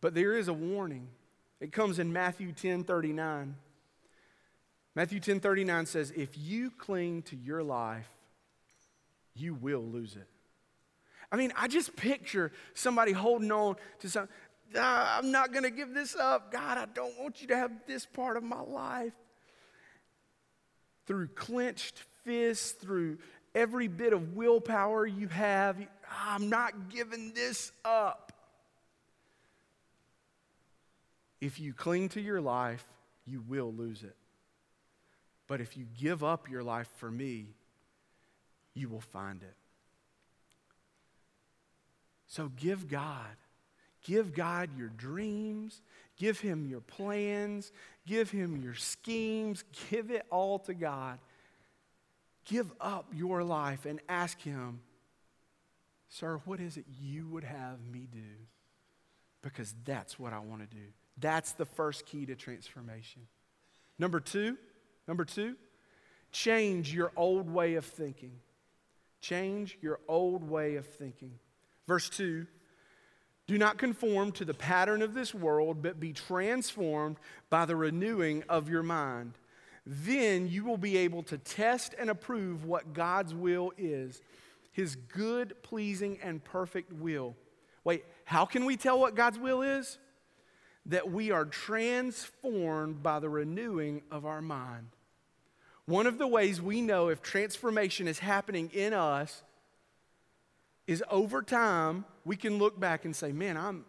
But 0.00 0.14
there 0.14 0.38
is 0.38 0.48
a 0.48 0.54
warning. 0.54 1.08
It 1.60 1.72
comes 1.72 1.98
in 1.98 2.12
Matthew 2.12 2.52
10 2.52 2.84
39. 2.84 3.56
Matthew 4.94 5.20
10 5.20 5.40
39 5.40 5.86
says, 5.86 6.12
If 6.16 6.38
you 6.38 6.70
cling 6.70 7.22
to 7.22 7.36
your 7.36 7.62
life, 7.62 8.08
you 9.34 9.54
will 9.54 9.82
lose 9.82 10.14
it. 10.16 10.28
I 11.32 11.36
mean, 11.36 11.52
I 11.56 11.68
just 11.68 11.94
picture 11.96 12.50
somebody 12.74 13.12
holding 13.12 13.52
on 13.52 13.76
to 14.00 14.08
something. 14.08 14.34
Ah, 14.76 15.18
I'm 15.18 15.32
not 15.32 15.52
going 15.52 15.64
to 15.64 15.70
give 15.70 15.94
this 15.94 16.14
up. 16.14 16.52
God, 16.52 16.78
I 16.78 16.86
don't 16.86 17.18
want 17.20 17.40
you 17.40 17.48
to 17.48 17.56
have 17.56 17.72
this 17.86 18.06
part 18.06 18.36
of 18.36 18.44
my 18.44 18.60
life 18.60 19.12
through 21.06 21.28
clenched 21.28 22.02
fists, 22.24 22.72
through 22.72 23.18
every 23.54 23.88
bit 23.88 24.12
of 24.12 24.34
willpower 24.34 25.06
you 25.06 25.28
have. 25.28 25.76
I'm 26.24 26.48
not 26.48 26.90
giving 26.90 27.32
this 27.34 27.72
up. 27.84 28.32
If 31.40 31.58
you 31.58 31.72
cling 31.72 32.10
to 32.10 32.20
your 32.20 32.40
life, 32.40 32.84
you 33.26 33.42
will 33.48 33.72
lose 33.72 34.02
it. 34.02 34.16
But 35.46 35.60
if 35.60 35.76
you 35.76 35.86
give 35.98 36.22
up 36.22 36.48
your 36.48 36.62
life 36.62 36.88
for 36.98 37.10
me, 37.10 37.46
you 38.74 38.88
will 38.88 39.00
find 39.00 39.42
it. 39.42 39.54
So 42.26 42.50
give 42.56 42.88
God. 42.88 43.36
Give 44.04 44.32
God 44.32 44.70
your 44.76 44.88
dreams. 44.88 45.82
Give 46.16 46.38
him 46.38 46.66
your 46.66 46.80
plans, 46.80 47.72
give 48.10 48.30
him 48.30 48.60
your 48.60 48.74
schemes, 48.74 49.62
give 49.90 50.10
it 50.10 50.26
all 50.30 50.58
to 50.58 50.74
God. 50.74 51.18
Give 52.44 52.70
up 52.80 53.06
your 53.14 53.44
life 53.44 53.86
and 53.86 54.00
ask 54.08 54.40
him, 54.40 54.80
Sir, 56.08 56.40
what 56.44 56.58
is 56.58 56.76
it 56.76 56.86
you 57.00 57.28
would 57.28 57.44
have 57.44 57.78
me 57.92 58.08
do? 58.10 58.18
Because 59.42 59.72
that's 59.84 60.18
what 60.18 60.32
I 60.32 60.40
want 60.40 60.68
to 60.68 60.76
do. 60.76 60.82
That's 61.18 61.52
the 61.52 61.64
first 61.64 62.04
key 62.04 62.26
to 62.26 62.34
transformation. 62.34 63.22
Number 63.96 64.18
two, 64.18 64.56
number 65.06 65.24
two, 65.24 65.54
change 66.32 66.92
your 66.92 67.12
old 67.14 67.48
way 67.48 67.74
of 67.74 67.84
thinking. 67.84 68.32
Change 69.20 69.78
your 69.80 70.00
old 70.08 70.42
way 70.42 70.74
of 70.74 70.86
thinking. 70.86 71.38
Verse 71.86 72.08
2 72.08 72.46
do 73.50 73.58
not 73.58 73.78
conform 73.78 74.30
to 74.30 74.44
the 74.44 74.54
pattern 74.54 75.02
of 75.02 75.12
this 75.12 75.34
world, 75.34 75.82
but 75.82 75.98
be 75.98 76.12
transformed 76.12 77.16
by 77.50 77.64
the 77.64 77.74
renewing 77.74 78.44
of 78.48 78.68
your 78.68 78.84
mind. 78.84 79.32
Then 79.84 80.46
you 80.46 80.62
will 80.64 80.76
be 80.76 80.96
able 80.98 81.24
to 81.24 81.36
test 81.36 81.92
and 81.98 82.08
approve 82.08 82.64
what 82.64 82.92
God's 82.92 83.34
will 83.34 83.72
is 83.76 84.22
his 84.70 84.94
good, 84.94 85.60
pleasing, 85.64 86.20
and 86.22 86.44
perfect 86.44 86.92
will. 86.92 87.34
Wait, 87.82 88.04
how 88.24 88.44
can 88.44 88.66
we 88.66 88.76
tell 88.76 89.00
what 89.00 89.16
God's 89.16 89.36
will 89.36 89.62
is? 89.62 89.98
That 90.86 91.10
we 91.10 91.32
are 91.32 91.44
transformed 91.44 93.02
by 93.02 93.18
the 93.18 93.28
renewing 93.28 94.02
of 94.12 94.26
our 94.26 94.40
mind. 94.40 94.90
One 95.86 96.06
of 96.06 96.18
the 96.18 96.28
ways 96.28 96.62
we 96.62 96.82
know 96.82 97.08
if 97.08 97.20
transformation 97.20 98.06
is 98.06 98.20
happening 98.20 98.70
in 98.72 98.92
us 98.92 99.42
is 100.90 101.04
over 101.08 101.40
time, 101.40 102.04
we 102.24 102.34
can 102.34 102.58
look 102.58 102.80
back 102.80 103.04
and 103.04 103.14
say, 103.14 103.30
man, 103.30 103.56
I'm, 103.56 103.84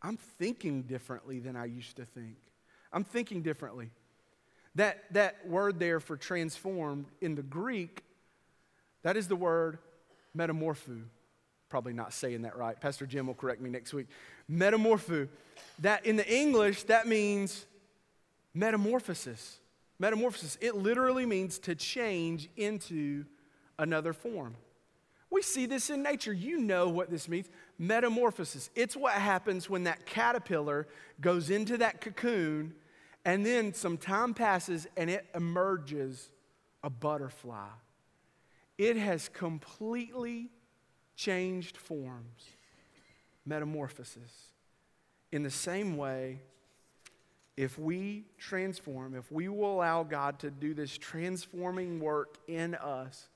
I'm 0.00 0.16
thinking 0.16 0.84
differently 0.84 1.40
than 1.40 1.56
I 1.56 1.66
used 1.66 1.96
to 1.96 2.06
think. 2.06 2.38
I'm 2.90 3.04
thinking 3.04 3.42
differently. 3.42 3.90
That, 4.76 5.04
that 5.10 5.46
word 5.46 5.78
there 5.78 6.00
for 6.00 6.16
transformed 6.16 7.04
in 7.20 7.34
the 7.34 7.42
Greek, 7.42 8.02
that 9.02 9.18
is 9.18 9.28
the 9.28 9.36
word 9.36 9.76
metamorpho. 10.34 11.02
Probably 11.68 11.92
not 11.92 12.14
saying 12.14 12.42
that 12.42 12.56
right. 12.56 12.80
Pastor 12.80 13.04
Jim 13.04 13.26
will 13.26 13.34
correct 13.34 13.60
me 13.60 13.68
next 13.68 13.92
week. 13.92 14.06
Metamorpho. 14.50 15.28
That 15.80 16.06
in 16.06 16.16
the 16.16 16.26
English, 16.26 16.84
that 16.84 17.06
means 17.06 17.66
metamorphosis. 18.54 19.58
Metamorphosis. 19.98 20.56
It 20.62 20.76
literally 20.76 21.26
means 21.26 21.58
to 21.58 21.74
change 21.74 22.48
into 22.56 23.26
another 23.78 24.14
form. 24.14 24.54
We 25.34 25.42
see 25.42 25.66
this 25.66 25.90
in 25.90 26.04
nature. 26.04 26.32
You 26.32 26.58
know 26.58 26.88
what 26.88 27.10
this 27.10 27.28
means 27.28 27.48
metamorphosis. 27.76 28.70
It's 28.76 28.96
what 28.96 29.14
happens 29.14 29.68
when 29.68 29.82
that 29.82 30.06
caterpillar 30.06 30.86
goes 31.20 31.50
into 31.50 31.76
that 31.78 32.00
cocoon 32.00 32.72
and 33.24 33.44
then 33.44 33.74
some 33.74 33.98
time 33.98 34.32
passes 34.32 34.86
and 34.96 35.10
it 35.10 35.26
emerges 35.34 36.30
a 36.84 36.90
butterfly. 36.90 37.66
It 38.78 38.96
has 38.96 39.28
completely 39.28 40.50
changed 41.16 41.78
forms. 41.78 42.44
Metamorphosis. 43.44 44.52
In 45.32 45.42
the 45.42 45.50
same 45.50 45.96
way, 45.96 46.42
if 47.56 47.76
we 47.76 48.26
transform, 48.38 49.16
if 49.16 49.32
we 49.32 49.48
will 49.48 49.74
allow 49.74 50.04
God 50.04 50.38
to 50.38 50.52
do 50.52 50.74
this 50.74 50.96
transforming 50.96 51.98
work 51.98 52.36
in 52.46 52.76
us, 52.76 53.30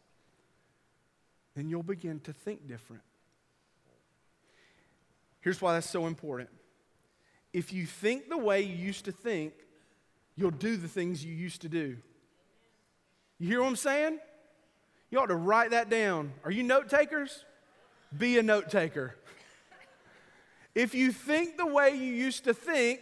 then 1.58 1.68
you'll 1.68 1.82
begin 1.82 2.20
to 2.20 2.32
think 2.32 2.68
different. 2.68 3.02
Here's 5.40 5.60
why 5.60 5.72
that's 5.72 5.90
so 5.90 6.06
important. 6.06 6.50
If 7.52 7.72
you 7.72 7.84
think 7.84 8.28
the 8.28 8.38
way 8.38 8.62
you 8.62 8.76
used 8.76 9.06
to 9.06 9.12
think, 9.12 9.54
you'll 10.36 10.52
do 10.52 10.76
the 10.76 10.86
things 10.86 11.24
you 11.24 11.34
used 11.34 11.62
to 11.62 11.68
do. 11.68 11.96
You 13.38 13.48
hear 13.48 13.60
what 13.60 13.68
I'm 13.68 13.76
saying? 13.76 14.20
You 15.10 15.18
ought 15.18 15.26
to 15.26 15.36
write 15.36 15.70
that 15.70 15.90
down. 15.90 16.32
Are 16.44 16.50
you 16.50 16.62
note 16.62 16.88
takers? 16.88 17.44
Be 18.16 18.38
a 18.38 18.42
note 18.42 18.70
taker. 18.70 19.16
if 20.74 20.94
you 20.94 21.10
think 21.10 21.56
the 21.56 21.66
way 21.66 21.90
you 21.90 22.12
used 22.12 22.44
to 22.44 22.54
think, 22.54 23.00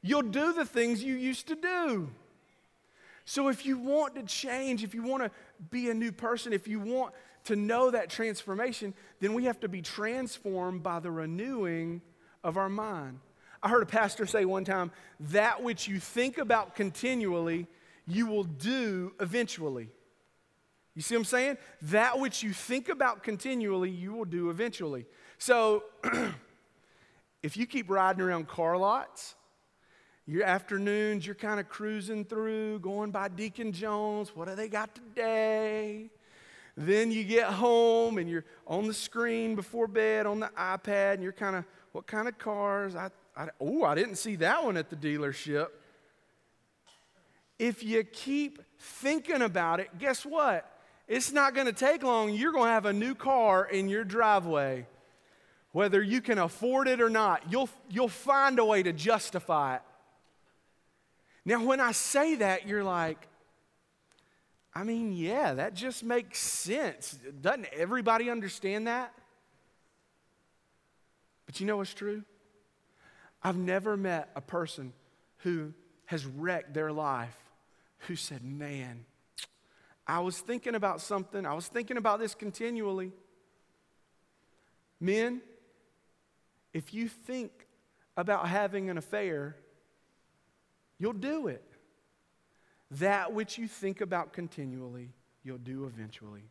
you'll 0.00 0.22
do 0.22 0.54
the 0.54 0.64
things 0.64 1.02
you 1.04 1.14
used 1.16 1.48
to 1.48 1.54
do. 1.54 2.10
So 3.26 3.48
if 3.48 3.66
you 3.66 3.78
want 3.78 4.14
to 4.14 4.22
change, 4.22 4.82
if 4.82 4.94
you 4.94 5.02
want 5.02 5.22
to 5.22 5.30
be 5.70 5.90
a 5.90 5.94
new 5.94 6.12
person, 6.12 6.52
if 6.52 6.66
you 6.66 6.80
want 6.80 7.12
to 7.44 7.56
know 7.56 7.90
that 7.90 8.10
transformation, 8.10 8.94
then 9.20 9.34
we 9.34 9.44
have 9.44 9.60
to 9.60 9.68
be 9.68 9.82
transformed 9.82 10.82
by 10.82 11.00
the 11.00 11.10
renewing 11.10 12.02
of 12.44 12.56
our 12.56 12.68
mind. 12.68 13.20
I 13.62 13.68
heard 13.68 13.82
a 13.82 13.86
pastor 13.86 14.26
say 14.26 14.44
one 14.44 14.64
time 14.64 14.90
that 15.20 15.62
which 15.62 15.86
you 15.86 16.00
think 16.00 16.38
about 16.38 16.74
continually, 16.74 17.66
you 18.06 18.26
will 18.26 18.44
do 18.44 19.12
eventually. 19.20 19.88
You 20.94 21.02
see 21.02 21.14
what 21.14 21.20
I'm 21.20 21.24
saying? 21.26 21.58
That 21.82 22.18
which 22.18 22.42
you 22.42 22.52
think 22.52 22.88
about 22.88 23.22
continually, 23.22 23.90
you 23.90 24.12
will 24.12 24.24
do 24.24 24.50
eventually. 24.50 25.06
So, 25.38 25.84
if 27.42 27.56
you 27.56 27.66
keep 27.66 27.88
riding 27.88 28.22
around 28.22 28.48
car 28.48 28.76
lots, 28.76 29.34
your 30.26 30.44
afternoons, 30.44 31.26
you're 31.26 31.34
kind 31.34 31.60
of 31.60 31.68
cruising 31.68 32.24
through, 32.24 32.80
going 32.80 33.10
by 33.10 33.28
Deacon 33.28 33.72
Jones. 33.72 34.34
What 34.34 34.48
do 34.48 34.54
they 34.54 34.68
got 34.68 34.94
today? 34.94 36.10
Then 36.76 37.10
you 37.10 37.24
get 37.24 37.46
home 37.46 38.18
and 38.18 38.28
you're 38.28 38.44
on 38.66 38.86
the 38.86 38.94
screen 38.94 39.54
before 39.54 39.86
bed 39.86 40.26
on 40.26 40.40
the 40.40 40.50
iPad, 40.56 41.14
and 41.14 41.22
you're 41.22 41.32
kind 41.32 41.56
of, 41.56 41.64
what 41.92 42.06
kind 42.06 42.28
of 42.28 42.38
cars? 42.38 42.94
I, 42.94 43.10
I, 43.36 43.48
oh, 43.60 43.84
I 43.84 43.94
didn't 43.94 44.16
see 44.16 44.36
that 44.36 44.64
one 44.64 44.76
at 44.76 44.90
the 44.90 44.96
dealership. 44.96 45.68
If 47.58 47.82
you 47.82 48.04
keep 48.04 48.62
thinking 48.78 49.42
about 49.42 49.80
it, 49.80 49.98
guess 49.98 50.24
what? 50.24 50.66
It's 51.06 51.32
not 51.32 51.54
going 51.54 51.66
to 51.66 51.72
take 51.72 52.02
long. 52.02 52.32
You're 52.32 52.52
going 52.52 52.68
to 52.68 52.72
have 52.72 52.86
a 52.86 52.92
new 52.92 53.14
car 53.14 53.66
in 53.66 53.88
your 53.88 54.04
driveway. 54.04 54.86
Whether 55.72 56.02
you 56.02 56.20
can 56.20 56.38
afford 56.38 56.88
it 56.88 57.00
or 57.00 57.10
not, 57.10 57.42
you'll, 57.50 57.68
you'll 57.90 58.08
find 58.08 58.58
a 58.58 58.64
way 58.64 58.82
to 58.82 58.92
justify 58.92 59.76
it. 59.76 59.82
Now, 61.44 61.64
when 61.64 61.80
I 61.80 61.92
say 61.92 62.36
that, 62.36 62.66
you're 62.66 62.84
like, 62.84 63.26
I 64.74 64.84
mean, 64.84 65.12
yeah, 65.12 65.54
that 65.54 65.74
just 65.74 66.04
makes 66.04 66.38
sense. 66.38 67.18
Doesn't 67.40 67.66
everybody 67.72 68.30
understand 68.30 68.86
that? 68.86 69.12
But 71.46 71.58
you 71.58 71.66
know 71.66 71.78
what's 71.78 71.92
true? 71.92 72.22
I've 73.42 73.56
never 73.56 73.96
met 73.96 74.30
a 74.36 74.40
person 74.40 74.92
who 75.38 75.72
has 76.06 76.24
wrecked 76.24 76.74
their 76.74 76.92
life 76.92 77.36
who 78.06 78.14
said, 78.14 78.44
Man, 78.44 79.04
I 80.06 80.20
was 80.20 80.38
thinking 80.38 80.74
about 80.74 81.00
something. 81.00 81.44
I 81.44 81.54
was 81.54 81.66
thinking 81.66 81.96
about 81.96 82.20
this 82.20 82.34
continually. 82.34 83.12
Men, 85.00 85.40
if 86.72 86.92
you 86.92 87.08
think 87.08 87.50
about 88.16 88.48
having 88.48 88.90
an 88.90 88.98
affair, 88.98 89.56
you'll 90.98 91.12
do 91.12 91.48
it. 91.48 91.64
That 92.92 93.32
which 93.32 93.58
you 93.58 93.68
think 93.68 94.00
about 94.00 94.32
continually, 94.32 95.10
you'll 95.44 95.58
do 95.58 95.84
eventually. 95.84 96.42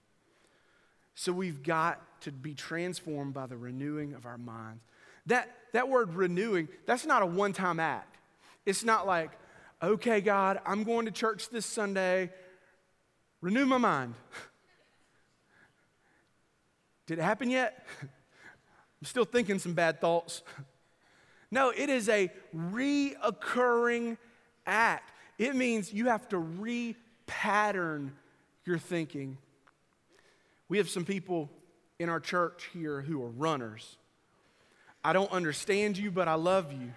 So 1.15 1.33
we've 1.33 1.63
got 1.63 2.01
to 2.21 2.31
be 2.31 2.53
transformed 2.53 3.33
by 3.33 3.45
the 3.45 3.57
renewing 3.57 4.13
of 4.13 4.25
our 4.25 4.37
minds. 4.37 4.83
That, 5.25 5.49
that 5.73 5.89
word 5.89 6.13
renewing, 6.13 6.69
that's 6.85 7.05
not 7.05 7.21
a 7.21 7.25
one 7.25 7.51
time 7.51 7.79
act. 7.79 8.17
It's 8.65 8.85
not 8.85 9.05
like, 9.05 9.31
okay, 9.83 10.21
God, 10.21 10.59
I'm 10.65 10.83
going 10.83 11.05
to 11.05 11.11
church 11.11 11.49
this 11.49 11.65
Sunday, 11.65 12.31
renew 13.41 13.65
my 13.65 13.77
mind. 13.77 14.15
Did 17.05 17.19
it 17.19 17.23
happen 17.23 17.49
yet? 17.49 17.85
I'm 18.01 19.05
still 19.05 19.25
thinking 19.25 19.59
some 19.59 19.73
bad 19.73 20.01
thoughts. 20.01 20.43
No, 21.51 21.71
it 21.71 21.89
is 21.89 22.09
a 22.09 22.31
reoccurring 22.55 24.17
act. 24.67 25.11
It 25.39 25.55
means 25.55 25.91
you 25.93 26.07
have 26.07 26.27
to 26.29 26.35
repattern 26.35 28.11
your 28.65 28.77
thinking. 28.77 29.37
We 30.67 30.77
have 30.77 30.89
some 30.89 31.05
people 31.05 31.49
in 31.97 32.09
our 32.09 32.19
church 32.19 32.69
here 32.73 33.01
who 33.01 33.23
are 33.23 33.29
runners. 33.29 33.97
I 35.03 35.13
don't 35.13 35.31
understand 35.31 35.97
you, 35.97 36.11
but 36.11 36.27
I 36.27 36.33
love 36.33 36.73
you. 36.73 36.91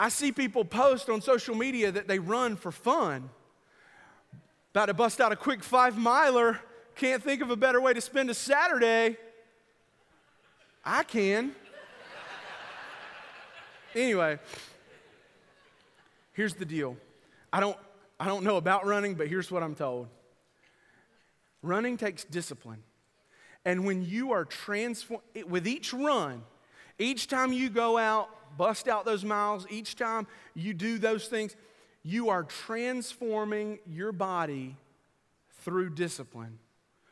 I 0.00 0.08
see 0.08 0.32
people 0.32 0.64
post 0.64 1.08
on 1.08 1.20
social 1.20 1.54
media 1.54 1.92
that 1.92 2.08
they 2.08 2.18
run 2.18 2.56
for 2.56 2.72
fun. 2.72 3.30
About 4.72 4.86
to 4.86 4.94
bust 4.94 5.20
out 5.20 5.30
a 5.30 5.36
quick 5.36 5.62
five 5.62 5.96
miler. 5.96 6.58
Can't 6.96 7.22
think 7.22 7.40
of 7.40 7.50
a 7.50 7.56
better 7.56 7.80
way 7.80 7.94
to 7.94 8.00
spend 8.00 8.30
a 8.30 8.34
Saturday. 8.34 9.16
I 10.84 11.04
can. 11.04 11.52
anyway, 13.94 14.38
Here's 16.40 16.54
the 16.54 16.64
deal 16.64 16.96
I 17.52 17.60
don't, 17.60 17.76
I 18.18 18.24
don't 18.24 18.44
know 18.44 18.56
about 18.56 18.86
running, 18.86 19.14
but 19.14 19.28
here's 19.28 19.50
what 19.50 19.62
I'm 19.62 19.74
told 19.74 20.08
running 21.62 21.98
takes 21.98 22.24
discipline. 22.24 22.82
And 23.66 23.84
when 23.84 24.02
you 24.02 24.32
are 24.32 24.46
transformed, 24.46 25.22
with 25.46 25.68
each 25.68 25.92
run, 25.92 26.42
each 26.98 27.28
time 27.28 27.52
you 27.52 27.68
go 27.68 27.98
out, 27.98 28.30
bust 28.56 28.88
out 28.88 29.04
those 29.04 29.22
miles, 29.22 29.66
each 29.68 29.96
time 29.96 30.26
you 30.54 30.72
do 30.72 30.96
those 30.96 31.28
things, 31.28 31.54
you 32.02 32.30
are 32.30 32.44
transforming 32.44 33.78
your 33.86 34.10
body 34.10 34.76
through 35.62 35.90
discipline. 35.90 36.58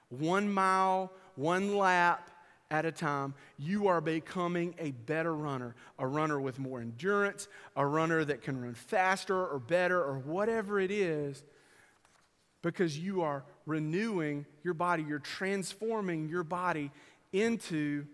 One 0.09 0.51
mile, 0.51 1.12
one 1.37 1.77
lap, 1.77 2.31
at 2.70 2.85
a 2.85 2.92
time, 2.92 3.35
you 3.59 3.88
are 3.88 4.00
becoming 4.00 4.74
a 4.78 4.90
better 4.90 5.35
runner, 5.35 5.74
a 5.98 6.07
runner 6.07 6.40
with 6.40 6.59
more 6.59 6.81
endurance, 6.81 7.48
a 7.76 7.87
runner 7.87 8.24
that 8.24 8.42
can 8.42 8.61
run 8.61 8.74
faster 8.74 9.46
or 9.46 9.59
better 9.59 10.02
or 10.02 10.18
whatever 10.18 10.78
it 10.78 10.90
is, 10.90 11.42
because 12.62 12.98
you 12.98 13.22
are 13.22 13.44
renewing 13.64 14.44
your 14.62 14.74
body. 14.74 15.02
You're 15.02 15.18
transforming 15.18 16.28
your 16.28 16.44
body 16.44 16.90
into 17.33 18.04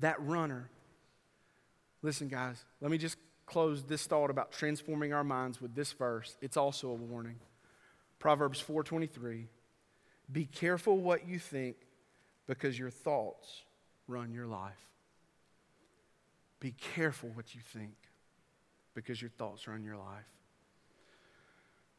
that 0.00 0.20
runner. 0.20 0.68
Listen, 2.02 2.28
guys, 2.28 2.64
let 2.80 2.90
me 2.90 2.98
just 2.98 3.16
close 3.46 3.84
this 3.84 4.06
thought 4.06 4.30
about 4.30 4.50
transforming 4.50 5.12
our 5.12 5.24
minds 5.24 5.60
with 5.60 5.74
this 5.74 5.92
verse. 5.92 6.36
It's 6.40 6.56
also 6.56 6.88
a 6.88 6.94
warning. 6.94 7.38
Proverbs 8.18 8.60
4:23. 8.60 9.46
Be 10.32 10.46
careful 10.46 10.98
what 10.98 11.28
you 11.28 11.38
think 11.38 11.76
because 12.46 12.78
your 12.78 12.90
thoughts 12.90 13.62
run 14.06 14.32
your 14.32 14.46
life. 14.46 14.72
Be 16.60 16.72
careful 16.72 17.30
what 17.34 17.54
you 17.54 17.60
think 17.60 17.94
because 18.94 19.20
your 19.20 19.30
thoughts 19.30 19.66
run 19.66 19.82
your 19.82 19.96
life. 19.96 20.24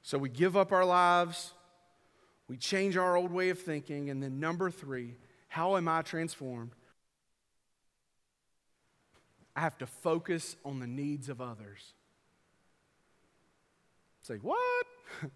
So 0.02 0.18
we 0.18 0.30
give 0.30 0.56
up 0.56 0.72
our 0.72 0.86
lives, 0.86 1.52
we 2.48 2.58
change 2.58 2.96
our 2.96 3.18
old 3.18 3.32
way 3.32 3.50
of 3.50 3.60
thinking, 3.60 4.10
and 4.10 4.22
then 4.22 4.40
number 4.40 4.70
three, 4.70 5.16
how 5.48 5.78
am 5.78 5.88
I 5.88 6.04
transformed? 6.04 6.72
I 9.56 9.62
have 9.62 9.78
to 9.80 9.88
focus 9.88 10.56
on 10.66 10.80
the 10.80 10.88
needs 10.88 11.30
of 11.30 11.42
others. 11.42 11.94
Say, 14.22 14.36
what? 14.36 14.86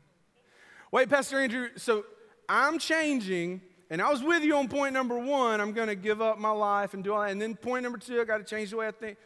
Wait, 0.91 1.10
Pastor 1.10 1.39
Andrew, 1.39 1.69
so 1.78 2.06
I'm 2.48 2.80
changing 2.80 3.62
and 3.89 4.02
I 4.02 4.10
was 4.12 4.21
with 4.21 4.43
you 4.43 4.56
on 4.56 4.67
point 4.67 4.93
number 4.93 5.17
one. 5.17 5.60
I'm 5.60 5.73
going 5.73 5.88
to 5.88 5.95
give 5.95 6.21
up 6.21 6.38
my 6.38 6.52
life 6.52 6.93
and 6.93 7.04
do 7.04 7.13
all 7.13 7.21
that. 7.21 7.32
And 7.32 7.41
then 7.41 7.56
point 7.56 7.84
number 7.84 7.97
two, 7.97 8.21
I 8.21 8.23
got 8.23 8.38
to 8.38 8.43
change 8.43 8.69
the 8.69 8.78
way 8.78 8.88
I 8.88 8.91
think. 8.91 9.17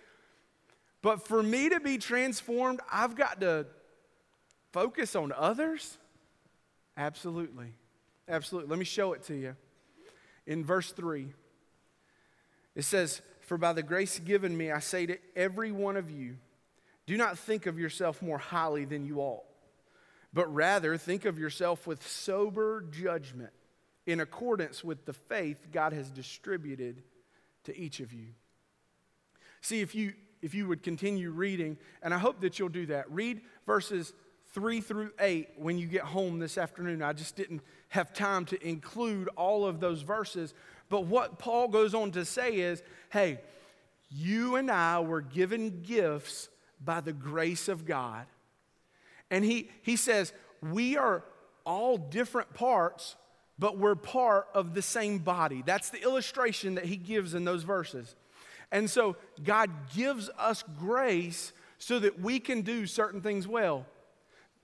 But 1.02 1.28
for 1.28 1.44
me 1.44 1.68
to 1.70 1.82
be 1.82 1.98
transformed, 1.98 2.80
I've 2.90 3.16
got 3.16 3.42
to 3.42 3.66
focus 4.72 5.18
on 5.18 5.34
others? 5.36 5.98
Absolutely. 6.96 7.74
Absolutely. 8.30 8.70
Let 8.70 8.80
me 8.80 8.86
show 8.86 9.12
it 9.12 9.24
to 9.24 9.36
you. 9.36 9.56
In 10.48 10.64
verse 10.64 10.92
3, 10.94 11.28
it 12.76 12.84
says, 12.84 13.22
For 13.42 13.58
by 13.58 13.74
the 13.74 13.84
grace 13.84 14.18
given 14.20 14.56
me, 14.56 14.72
I 14.72 14.80
say 14.80 15.06
to 15.06 15.18
every 15.36 15.74
one 15.74 15.98
of 15.98 16.10
you, 16.10 16.38
do 17.06 17.18
not 17.18 17.38
think 17.38 17.66
of 17.66 17.78
yourself 17.78 18.22
more 18.22 18.38
highly 18.38 18.86
than 18.86 19.06
you 19.06 19.20
ought, 19.20 19.44
but 20.34 20.54
rather 20.54 20.96
think 20.96 21.26
of 21.26 21.38
yourself 21.38 21.86
with 21.86 22.08
sober 22.08 22.86
judgment 22.92 23.52
in 24.06 24.20
accordance 24.20 24.84
with 24.84 25.06
the 25.06 25.14
faith 25.14 25.68
God 25.72 25.94
has 25.94 26.10
distributed 26.10 27.04
to 27.64 27.78
each 27.78 28.00
of 28.00 28.14
you. 28.14 28.28
See, 29.62 29.82
if 29.82 29.96
you 29.96 30.14
if 30.42 30.54
you 30.54 30.68
would 30.68 30.84
continue 30.84 31.32
reading, 31.32 31.78
and 32.02 32.14
I 32.14 32.18
hope 32.18 32.42
that 32.42 32.60
you'll 32.60 32.68
do 32.68 32.86
that. 32.88 33.10
Read 33.10 33.40
verses 33.66 34.12
3 34.54 34.82
through 34.82 35.12
8 35.18 35.52
when 35.56 35.78
you 35.78 35.88
get 35.88 36.02
home 36.02 36.38
this 36.38 36.58
afternoon. 36.58 37.02
I 37.02 37.14
just 37.14 37.38
didn't 37.38 37.62
have 37.88 38.14
time 38.14 38.44
to 38.48 38.68
include 38.68 39.30
all 39.38 39.66
of 39.66 39.80
those 39.80 40.02
verses. 40.02 40.54
But 40.90 41.06
what 41.06 41.40
Paul 41.40 41.70
goes 41.70 41.94
on 41.94 42.12
to 42.12 42.26
say 42.26 42.58
is 42.58 42.84
hey, 43.10 43.40
you 44.10 44.58
and 44.58 44.70
I 44.70 45.00
were 45.00 45.22
given 45.22 45.82
gifts 45.82 46.50
by 46.84 47.02
the 47.02 47.14
grace 47.14 47.68
of 47.68 47.86
God. 47.86 48.26
And 49.32 49.44
he, 49.44 49.70
he 49.82 49.96
says, 49.96 50.34
we 50.62 50.98
are 50.98 51.24
all 51.66 51.98
different 51.98 52.54
parts, 52.54 53.16
but 53.60 53.78
we're 53.78 53.96
part 53.96 54.48
of 54.54 54.74
the 54.74 54.82
same 54.82 55.20
body. 55.20 55.64
That's 55.66 55.90
the 55.90 56.02
illustration 56.02 56.76
that 56.76 56.86
he 56.86 56.98
gives 56.98 57.34
in 57.34 57.46
those 57.46 57.64
verses. 57.64 58.16
And 58.72 58.90
so 58.90 59.16
God 59.44 59.70
gives 59.96 60.30
us 60.38 60.64
grace 60.80 61.54
so 61.78 62.00
that 62.00 62.20
we 62.20 62.40
can 62.40 62.62
do 62.62 62.88
certain 62.88 63.22
things 63.22 63.48
well. 63.48 63.86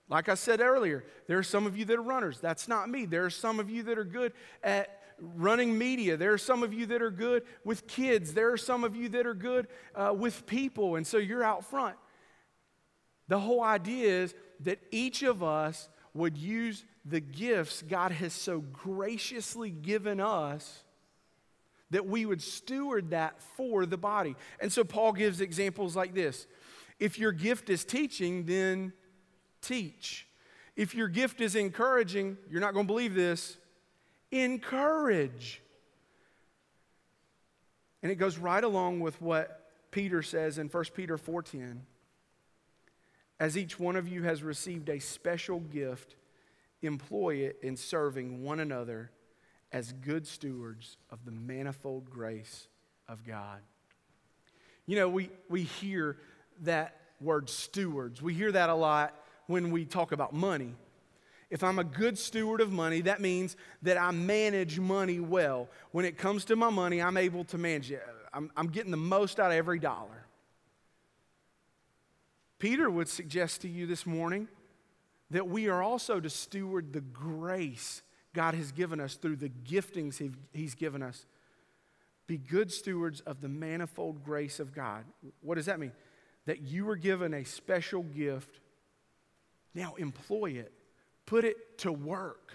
Like 0.09 0.27
I 0.27 0.33
said 0.33 0.59
earlier, 0.59 1.05
there 1.27 1.37
are 1.37 1.43
some 1.43 1.67
of 1.67 1.77
you 1.77 1.85
that 1.85 1.97
are 1.97 2.01
runners. 2.01 2.39
That's 2.39 2.67
not 2.67 2.89
me. 2.89 3.05
There 3.05 3.25
are 3.25 3.29
some 3.29 3.59
of 3.59 3.69
you 3.69 3.83
that 3.83 3.99
are 3.99 4.03
good 4.03 4.33
at 4.63 4.99
running 5.35 5.77
media. 5.77 6.17
There 6.17 6.33
are 6.33 6.39
some 6.39 6.63
of 6.63 6.73
you 6.73 6.87
that 6.87 7.01
are 7.01 7.11
good 7.11 7.43
with 7.63 7.85
kids. 7.85 8.33
There 8.33 8.51
are 8.51 8.57
some 8.57 8.83
of 8.83 8.95
you 8.95 9.09
that 9.09 9.27
are 9.27 9.35
good 9.35 9.67
uh, 9.93 10.15
with 10.17 10.47
people. 10.47 10.95
And 10.95 11.05
so 11.05 11.17
you're 11.17 11.43
out 11.43 11.65
front. 11.65 11.95
The 13.27 13.39
whole 13.39 13.61
idea 13.61 14.23
is 14.23 14.33
that 14.61 14.79
each 14.89 15.21
of 15.21 15.43
us 15.43 15.89
would 16.13 16.37
use 16.37 16.83
the 17.05 17.19
gifts 17.19 17.81
God 17.81 18.11
has 18.11 18.33
so 18.33 18.59
graciously 18.59 19.69
given 19.69 20.19
us 20.19 20.83
that 21.91 22.05
we 22.05 22.25
would 22.25 22.41
steward 22.41 23.11
that 23.11 23.41
for 23.57 23.85
the 23.85 23.97
body. 23.97 24.35
And 24.59 24.71
so 24.71 24.83
Paul 24.83 25.13
gives 25.13 25.41
examples 25.41 25.95
like 25.95 26.13
this 26.13 26.47
If 26.99 27.17
your 27.17 27.31
gift 27.31 27.69
is 27.69 27.83
teaching, 27.83 28.45
then 28.45 28.93
teach. 29.61 30.27
If 30.75 30.95
your 30.95 31.07
gift 31.07 31.41
is 31.41 31.55
encouraging, 31.55 32.37
you're 32.49 32.61
not 32.61 32.73
going 32.73 32.85
to 32.85 32.91
believe 32.91 33.13
this, 33.13 33.57
encourage. 34.31 35.61
And 38.01 38.11
it 38.11 38.15
goes 38.15 38.37
right 38.37 38.63
along 38.63 39.01
with 39.01 39.21
what 39.21 39.71
Peter 39.91 40.21
says 40.21 40.57
in 40.57 40.69
1 40.69 40.83
Peter 40.93 41.17
4:10. 41.17 41.79
As 43.39 43.57
each 43.57 43.79
one 43.79 43.95
of 43.95 44.07
you 44.07 44.23
has 44.23 44.43
received 44.43 44.89
a 44.89 44.99
special 44.99 45.59
gift, 45.59 46.15
employ 46.81 47.35
it 47.35 47.57
in 47.61 47.77
serving 47.77 48.43
one 48.43 48.59
another 48.59 49.11
as 49.71 49.93
good 49.93 50.27
stewards 50.27 50.97
of 51.09 51.25
the 51.25 51.31
manifold 51.31 52.09
grace 52.09 52.67
of 53.07 53.25
God. 53.25 53.59
You 54.85 54.95
know, 54.95 55.09
we, 55.09 55.29
we 55.49 55.63
hear 55.63 56.17
that 56.61 56.95
word 57.21 57.49
stewards. 57.49 58.21
We 58.21 58.33
hear 58.33 58.51
that 58.51 58.69
a 58.69 58.75
lot 58.75 59.15
when 59.47 59.71
we 59.71 59.85
talk 59.85 60.11
about 60.11 60.33
money. 60.33 60.73
If 61.49 61.63
I'm 61.63 61.79
a 61.79 61.83
good 61.83 62.17
steward 62.17 62.61
of 62.61 62.71
money, 62.71 63.01
that 63.01 63.21
means 63.21 63.55
that 63.81 63.97
I 63.97 64.11
manage 64.11 64.79
money 64.79 65.19
well. 65.19 65.67
When 65.91 66.05
it 66.05 66.17
comes 66.17 66.45
to 66.45 66.55
my 66.55 66.69
money, 66.69 67.01
I'm 67.01 67.17
able 67.17 67.43
to 67.45 67.57
manage 67.57 67.91
it. 67.91 68.03
I'm, 68.33 68.51
I'm 68.55 68.67
getting 68.67 68.91
the 68.91 68.97
most 68.97 69.39
out 69.39 69.51
of 69.51 69.57
every 69.57 69.79
dollar. 69.79 70.25
Peter 72.59 72.89
would 72.89 73.07
suggest 73.07 73.61
to 73.61 73.69
you 73.69 73.87
this 73.87 74.05
morning 74.05 74.47
that 75.31 75.47
we 75.47 75.67
are 75.69 75.81
also 75.81 76.19
to 76.19 76.29
steward 76.29 76.93
the 76.93 77.01
grace 77.01 78.01
God 78.33 78.53
has 78.53 78.71
given 78.71 78.99
us 78.99 79.15
through 79.15 79.37
the 79.37 79.49
giftings 79.49 80.21
He's 80.53 80.75
given 80.75 81.01
us. 81.01 81.25
Be 82.27 82.37
good 82.37 82.71
stewards 82.71 83.21
of 83.21 83.41
the 83.41 83.49
manifold 83.49 84.23
grace 84.23 84.59
of 84.59 84.73
God. 84.73 85.03
What 85.41 85.55
does 85.55 85.65
that 85.65 85.79
mean? 85.79 85.93
That 86.45 86.61
you 86.61 86.85
were 86.85 86.95
given 86.95 87.33
a 87.33 87.43
special 87.43 88.03
gift. 88.03 88.59
Now 89.73 89.95
employ 89.95 90.51
it, 90.51 90.71
put 91.25 91.43
it 91.45 91.79
to 91.79 91.91
work. 91.91 92.53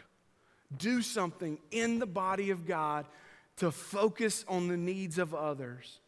Do 0.76 1.02
something 1.02 1.58
in 1.70 1.98
the 1.98 2.06
body 2.06 2.50
of 2.50 2.66
God 2.66 3.06
to 3.56 3.70
focus 3.70 4.44
on 4.48 4.68
the 4.68 4.76
needs 4.76 5.18
of 5.18 5.34
others. 5.34 6.00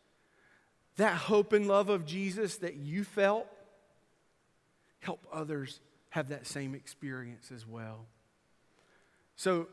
That 0.96 1.14
hope 1.14 1.52
and 1.52 1.68
love 1.68 1.88
of 1.88 2.06
Jesus 2.06 2.59
that 2.59 2.76
you 2.76 3.04
felt, 3.04 3.46
help 5.07 5.27
others 5.33 5.81
have 6.11 6.29
that 6.29 6.47
same 6.47 6.75
experience 6.75 7.51
as 7.55 7.66
well. 7.66 8.07
So, 9.37 9.69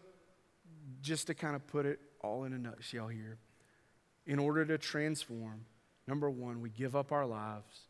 just 1.02 1.28
to 1.28 1.34
kind 1.34 1.56
of 1.56 1.66
put 1.68 1.86
it 1.86 2.00
all 2.22 2.44
in 2.44 2.54
a 2.54 2.58
nutshell 2.58 3.08
here, 3.08 3.40
in 4.28 4.40
order 4.40 4.64
to 4.64 4.78
transform, 4.78 5.66
number 6.08 6.30
one, 6.30 6.62
we 6.62 6.70
give 6.70 6.96
up 6.96 7.12
our 7.12 7.26
lives. 7.26 7.88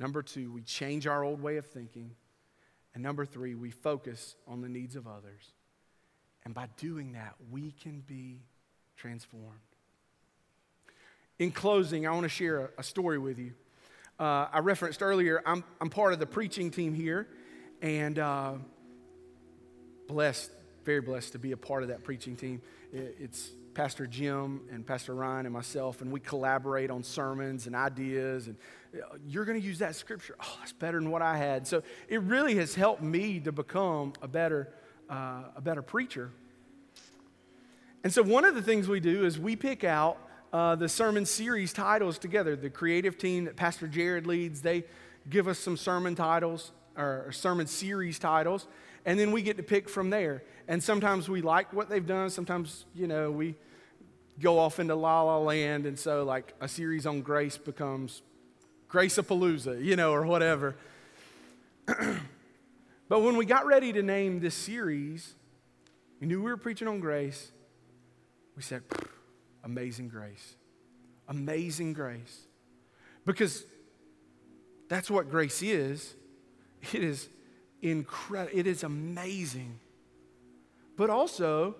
Number 0.00 0.22
two, 0.22 0.52
we 0.52 0.62
change 0.62 1.06
our 1.06 1.22
old 1.22 1.40
way 1.40 1.58
of 1.58 1.66
thinking. 1.66 2.12
And 2.94 3.02
number 3.02 3.26
three, 3.26 3.54
we 3.54 3.70
focus 3.70 4.36
on 4.48 4.62
the 4.62 4.68
needs 4.68 4.96
of 4.96 5.06
others. 5.06 5.52
And 6.44 6.54
by 6.54 6.68
doing 6.78 7.12
that, 7.12 7.34
we 7.50 7.72
can 7.72 8.00
be 8.06 8.40
transformed. 8.96 9.60
In 11.38 11.50
closing, 11.50 12.06
I 12.06 12.12
want 12.12 12.22
to 12.22 12.30
share 12.30 12.70
a, 12.78 12.82
story 12.82 13.18
with 13.18 13.38
you. 13.38 13.52
Uh, 14.18 14.48
I 14.52 14.60
referenced 14.60 15.02
earlier, 15.02 15.42
I'm, 15.44 15.62
I'm 15.80 15.90
part 15.90 16.12
of 16.12 16.18
the 16.18 16.26
preaching 16.26 16.70
team 16.70 16.94
here, 16.94 17.28
and 17.82 18.18
uh, 18.18 18.54
blessed 20.08 20.50
very 20.86 21.00
blessed 21.00 21.32
to 21.32 21.38
be 21.40 21.50
a 21.50 21.56
part 21.56 21.82
of 21.82 21.88
that 21.88 22.04
preaching 22.04 22.36
team. 22.36 22.62
It's 22.92 23.50
Pastor 23.74 24.06
Jim 24.06 24.60
and 24.70 24.86
Pastor 24.86 25.16
Ryan 25.16 25.44
and 25.44 25.52
myself, 25.52 26.00
and 26.00 26.12
we 26.12 26.20
collaborate 26.20 26.92
on 26.92 27.02
sermons 27.02 27.66
and 27.66 27.74
ideas. 27.74 28.46
And 28.46 28.56
uh, 28.94 29.16
you're 29.26 29.44
going 29.44 29.60
to 29.60 29.66
use 29.66 29.80
that 29.80 29.96
scripture. 29.96 30.36
Oh, 30.40 30.56
that's 30.60 30.72
better 30.72 31.00
than 31.00 31.10
what 31.10 31.22
I 31.22 31.36
had. 31.36 31.66
So 31.66 31.82
it 32.08 32.22
really 32.22 32.54
has 32.54 32.76
helped 32.76 33.02
me 33.02 33.40
to 33.40 33.50
become 33.50 34.12
a 34.22 34.28
better, 34.28 34.72
uh, 35.10 35.42
a 35.56 35.60
better 35.60 35.82
preacher. 35.82 36.30
And 38.04 38.12
so 38.12 38.22
one 38.22 38.44
of 38.44 38.54
the 38.54 38.62
things 38.62 38.86
we 38.86 39.00
do 39.00 39.26
is 39.26 39.40
we 39.40 39.56
pick 39.56 39.82
out 39.82 40.18
uh, 40.56 40.74
the 40.74 40.88
sermon 40.88 41.26
series 41.26 41.72
titles 41.72 42.18
together. 42.18 42.56
The 42.56 42.70
creative 42.70 43.18
team 43.18 43.44
that 43.44 43.56
Pastor 43.56 43.86
Jared 43.86 44.26
leads, 44.26 44.62
they 44.62 44.84
give 45.28 45.48
us 45.48 45.58
some 45.58 45.76
sermon 45.76 46.14
titles 46.14 46.72
or 46.96 47.30
sermon 47.32 47.66
series 47.66 48.18
titles 48.18 48.66
and 49.06 49.18
then 49.18 49.30
we 49.30 49.40
get 49.40 49.56
to 49.56 49.62
pick 49.62 49.88
from 49.88 50.10
there. 50.10 50.42
And 50.66 50.82
sometimes 50.82 51.28
we 51.28 51.40
like 51.40 51.72
what 51.72 51.88
they've 51.88 52.06
done, 52.06 52.28
sometimes, 52.28 52.84
you 52.94 53.06
know, 53.06 53.30
we 53.30 53.54
go 54.40 54.58
off 54.58 54.80
into 54.80 54.96
la 54.96 55.22
la 55.22 55.38
land, 55.38 55.86
and 55.86 55.98
so 55.98 56.24
like 56.24 56.52
a 56.60 56.68
series 56.68 57.06
on 57.06 57.22
grace 57.22 57.56
becomes 57.56 58.22
Grace-a-Palooza, 58.88 59.82
you 59.82 59.96
know, 59.96 60.12
or 60.12 60.26
whatever. 60.26 60.76
but 61.86 63.20
when 63.20 63.36
we 63.36 63.44
got 63.44 63.66
ready 63.66 63.92
to 63.92 64.02
name 64.02 64.40
this 64.40 64.54
series, 64.54 65.34
we 66.20 66.26
knew 66.26 66.42
we 66.42 66.50
were 66.50 66.56
preaching 66.56 66.88
on 66.88 66.98
grace. 66.98 67.52
We 68.56 68.62
said, 68.62 68.82
Amazing 69.66 70.08
grace. 70.08 70.54
Amazing 71.28 71.92
grace. 71.92 72.46
Because 73.26 73.66
that's 74.88 75.10
what 75.10 75.28
grace 75.28 75.60
is. 75.62 76.14
It 76.92 77.02
is 77.02 77.28
incredible. 77.82 78.56
It 78.56 78.68
is 78.68 78.84
amazing. 78.84 79.80
But 80.96 81.10
also, 81.10 81.74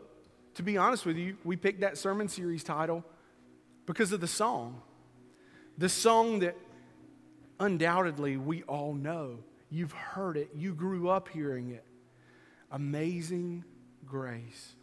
to 0.55 0.63
be 0.65 0.77
honest 0.77 1.07
with 1.07 1.17
you, 1.17 1.37
we 1.45 1.55
picked 1.55 1.81
that 1.81 1.97
sermon 1.97 2.29
series 2.29 2.65
title 2.65 3.05
because 3.87 4.11
of 4.11 4.21
the 4.21 4.27
song. 4.27 4.83
The 5.79 5.89
song 5.89 6.41
that 6.41 6.57
undoubtedly 7.61 8.37
we 8.37 8.65
all 8.65 8.95
know. 8.95 9.39
You've 9.71 9.93
heard 9.93 10.37
it, 10.37 10.51
you 10.57 10.75
grew 10.75 11.09
up 11.09 11.29
hearing 11.29 11.71
it. 11.71 11.85
Amazing 12.73 13.65
Grace. 14.07 14.76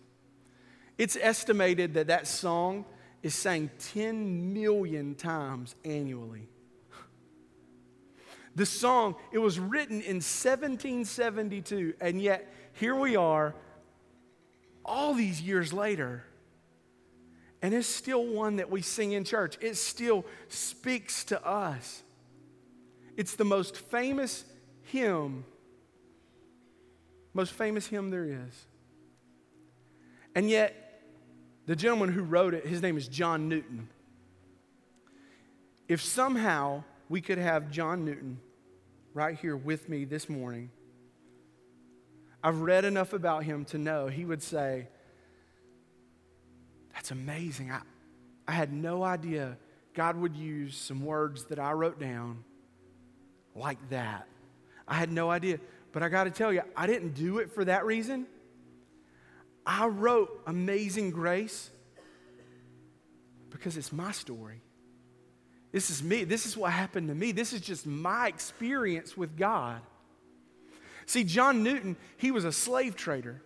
It's 0.98 1.18
estimated 1.20 1.96
that 1.96 2.08
that 2.08 2.28
song 2.28 2.86
is 3.22 3.34
sang 3.34 3.70
10 3.94 4.54
million 4.54 5.16
times 5.16 5.76
annually. 5.84 6.50
The 8.56 8.66
song, 8.66 9.16
it 9.32 9.40
was 9.40 9.60
written 9.60 10.02
in 10.02 10.18
1772, 10.18 11.96
and 12.00 12.22
yet 12.22 12.54
here 12.74 12.96
we 12.96 13.16
are 13.16 13.56
all 14.86 15.14
these 15.14 15.42
years 15.42 15.74
later. 15.74 16.24
And 17.62 17.74
it's 17.74 17.88
still 17.88 18.26
one 18.26 18.58
that 18.58 18.70
we 18.70 18.82
sing 18.82 19.14
in 19.14 19.24
church. 19.24 19.58
It 19.62 19.78
still 19.78 20.26
speaks 20.50 21.24
to 21.26 21.44
us. 21.48 22.04
It's 23.16 23.36
the 23.36 23.46
most 23.46 23.78
famous 23.78 24.44
hymn, 24.84 25.46
most 27.34 27.54
famous 27.54 27.88
hymn 27.88 28.10
there 28.10 28.26
is. 28.26 28.66
And 30.36 30.50
yet, 30.50 30.83
the 31.66 31.76
gentleman 31.76 32.12
who 32.12 32.24
wrote 32.24 32.54
it, 32.54 32.66
his 32.66 32.82
name 32.82 32.98
is 32.98 33.08
John 33.08 33.48
Newton. 33.50 33.90
If 35.88 36.02
somehow 36.02 36.84
we 37.10 37.22
could 37.22 37.38
have 37.38 37.70
John 37.72 38.06
Newton 38.06 38.40
right 39.14 39.38
here 39.38 39.56
with 39.56 39.90
me 39.90 40.06
this 40.06 40.28
morning. 40.28 40.72
I've 42.44 42.60
read 42.60 42.86
enough 42.86 43.14
about 43.14 43.44
him 43.44 43.66
to 43.66 43.78
know 43.78 44.08
he 44.08 44.26
would 44.26 44.42
say, 44.42 44.88
That's 46.94 47.12
amazing. 47.12 47.72
I, 47.72 47.82
I 48.48 48.52
had 48.52 48.74
no 48.74 49.04
idea 49.04 49.58
God 49.94 50.18
would 50.18 50.36
use 50.36 50.76
some 50.76 51.06
words 51.06 51.46
that 51.46 51.60
I 51.60 51.72
wrote 51.74 52.00
down 52.00 52.44
like 53.56 53.78
that. 53.90 54.28
I 54.88 54.96
had 54.96 55.12
no 55.12 55.30
idea. 55.30 55.60
But 55.92 56.02
I 56.02 56.10
got 56.10 56.24
to 56.24 56.32
tell 56.32 56.52
you, 56.52 56.64
I 56.76 56.88
didn't 56.88 57.14
do 57.14 57.38
it 57.38 57.54
for 57.54 57.64
that 57.66 57.86
reason. 57.86 58.26
I 59.66 59.88
wrote 59.88 60.42
Amazing 60.46 61.12
Grace 61.12 61.70
because 63.50 63.78
it's 63.78 63.94
my 63.94 64.12
story. 64.12 64.62
This 65.72 65.90
is 65.90 66.04
me. 66.04 66.24
This 66.24 66.46
is 66.46 66.56
what 66.56 66.72
happened 66.72 67.08
to 67.08 67.16
me. 67.16 67.32
This 67.32 67.54
is 67.54 67.62
just 67.62 67.88
my 67.88 68.28
experience 68.28 69.18
with 69.18 69.38
God. 69.38 69.82
See, 71.06 71.24
John 71.24 71.64
Newton, 71.64 71.98
he 72.18 72.32
was 72.32 72.46
a 72.46 72.52
slave 72.52 72.96
trader. 72.96 73.42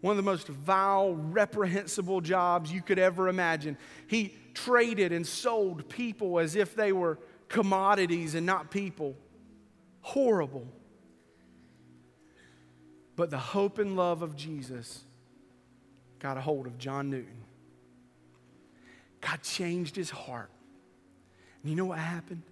One 0.00 0.12
of 0.12 0.16
the 0.16 0.30
most 0.30 0.46
vile, 0.46 1.14
reprehensible 1.14 2.20
jobs 2.20 2.72
you 2.72 2.80
could 2.80 2.98
ever 2.98 3.28
imagine. 3.28 3.76
He 4.06 4.34
traded 4.54 5.12
and 5.12 5.26
sold 5.26 5.88
people 5.88 6.38
as 6.38 6.56
if 6.56 6.74
they 6.74 6.92
were 6.92 7.18
commodities 7.48 8.34
and 8.34 8.46
not 8.46 8.70
people. 8.70 9.16
Horrible. 10.00 10.66
But 13.20 13.28
the 13.28 13.36
hope 13.36 13.78
and 13.78 13.96
love 13.96 14.22
of 14.22 14.34
Jesus 14.34 15.04
got 16.20 16.38
a 16.38 16.40
hold 16.40 16.66
of 16.66 16.78
John 16.78 17.10
Newton. 17.10 17.44
God 19.20 19.42
changed 19.42 19.94
his 19.94 20.08
heart. 20.08 20.50
And 21.60 21.68
you 21.68 21.76
know 21.76 21.84
what 21.84 21.98
happened? 21.98 22.44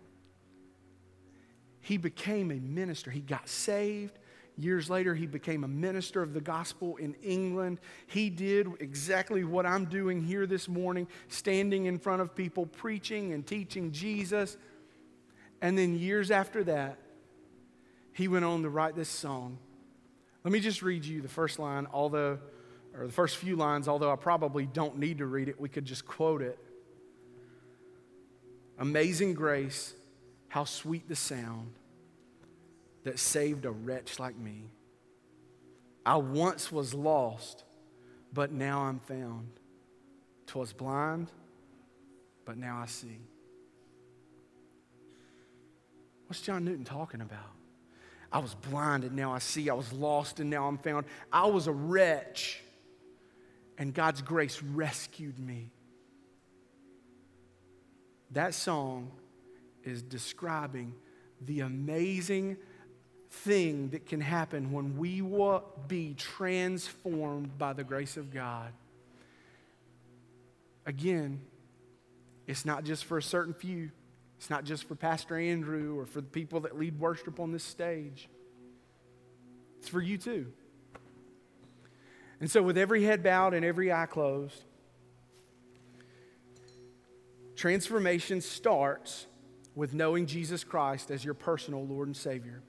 He 1.81 1.97
became 1.97 2.51
a 2.51 2.57
minister. 2.57 3.11
He 3.11 3.21
got 3.21 3.49
saved. 3.49 4.19
Years 4.59 4.91
later, 4.91 5.15
he 5.15 5.25
became 5.25 5.65
a 5.65 5.69
minister 5.69 6.21
of 6.21 6.35
the 6.35 6.41
gospel 6.43 6.99
in 6.99 7.15
England. 7.23 7.81
He 8.07 8.29
did 8.29 8.69
exactly 8.79 9.45
what 9.45 9.65
I'm 9.65 9.87
doing 9.87 10.23
here 10.23 10.47
this 10.47 10.69
morning, 10.69 11.09
standing 11.29 11.87
in 11.87 11.99
front 11.99 12.21
of 12.21 12.35
people, 12.35 12.67
preaching 12.67 13.33
and 13.33 13.47
teaching 13.47 13.91
Jesus. 13.91 14.59
And 15.63 15.79
then 15.79 15.99
years 15.99 16.31
after 16.31 16.63
that, 16.65 16.99
he 18.13 18.29
went 18.29 18.45
on 18.45 18.65
to 18.65 18.69
write 18.69 18.97
this 18.97 19.09
song. 19.09 19.57
Let 20.45 20.53
me 20.53 20.61
just 20.61 20.83
read 20.83 21.05
you 21.05 21.21
the 21.21 21.29
first 21.29 21.59
line, 21.59 21.87
although, 21.93 22.39
or 22.95 23.07
the 23.07 23.13
first 23.13 23.37
few 23.37 23.57
lines, 23.57 23.89
although 23.89 24.13
I 24.13 24.17
probably 24.17 24.67
don't 24.67 24.99
need 24.99 25.19
to 25.19 25.27
read 25.27 25.49
it, 25.49 25.61
we 25.61 25.69
could 25.69 25.85
just 25.85 26.07
quote 26.07 26.43
it. 26.43 26.59
Amazing 28.79 29.35
grace, 29.35 29.95
how 30.49 30.65
sweet 30.65 31.09
the 31.09 31.17
sound 31.17 31.73
that 33.05 33.19
saved 33.19 33.65
a 33.65 33.71
wretch 33.71 34.19
like 34.19 34.37
me. 34.37 34.71
I 36.07 36.17
once 36.17 36.71
was 36.71 36.95
lost, 36.95 37.65
but 38.33 38.53
now 38.53 38.83
I'm 38.83 39.01
found. 39.01 39.49
Twas 40.47 40.73
blind, 40.73 41.31
but 42.45 42.57
now 42.57 42.81
I 42.83 42.87
see. 42.87 43.19
What's 46.27 46.41
John 46.41 46.65
Newton 46.65 46.85
talking 46.85 47.21
about? 47.21 47.58
I 48.31 48.39
was 48.39 48.55
blind 48.55 49.05
and 49.05 49.17
now 49.17 49.33
I 49.33 49.39
see. 49.39 49.71
I 49.71 49.75
was 49.75 49.93
lost 49.93 50.41
and 50.41 50.51
now 50.51 50.67
I'm 50.67 50.79
found. 50.79 51.07
I 51.33 51.47
was 51.47 51.67
a 51.67 51.73
wretch, 51.73 52.61
and 53.79 53.95
God's 53.95 54.23
grace 54.23 54.63
rescued 54.63 55.39
me. 55.39 55.71
That 58.33 58.55
song 58.55 59.11
is 59.85 60.03
describing 60.03 60.95
the 61.41 61.61
amazing 61.61 62.59
thing 63.31 63.91
that 63.91 64.07
can 64.07 64.21
happen 64.21 64.73
when 64.73 64.99
we 64.99 65.23
will 65.23 65.65
be 65.87 66.15
transformed 66.15 67.57
by 67.57 67.73
the 67.73 67.85
grace 67.85 68.17
of 68.17 68.33
God. 68.33 68.73
Again, 70.85 71.41
it's 72.47 72.65
not 72.65 72.85
just 72.85 73.05
for 73.05 73.19
a 73.19 73.23
certain 73.23 73.55
few, 73.55 73.91
it's 74.39 74.49
not 74.49 74.65
just 74.65 74.89
for 74.89 74.95
Pastor 74.95 75.37
Andrew 75.37 75.99
or 75.99 76.07
for 76.07 76.23
the 76.23 76.29
people 76.29 76.61
that 76.61 76.79
lead 76.79 76.99
worship 76.99 77.39
on 77.39 77.53
this 77.53 77.65
stage, 77.65 78.29
it's 79.79 79.89
for 79.89 80.01
you 80.01 80.17
too. 80.17 80.47
And 82.41 82.51
so, 82.51 82.63
with 82.63 82.79
every 82.79 83.03
head 83.03 83.23
bowed 83.23 83.53
and 83.53 83.65
every 83.65 83.93
eye 83.93 84.07
closed, 84.07 84.63
transformation 87.57 88.41
starts 88.41 89.27
with 89.75 89.93
knowing 89.93 90.27
Jesus 90.27 90.63
Christ 90.65 91.11
as 91.11 91.25
your 91.25 91.35
personal 91.35 91.85
Lord 91.85 92.07
and 92.09 92.17
Savior. 92.17 92.63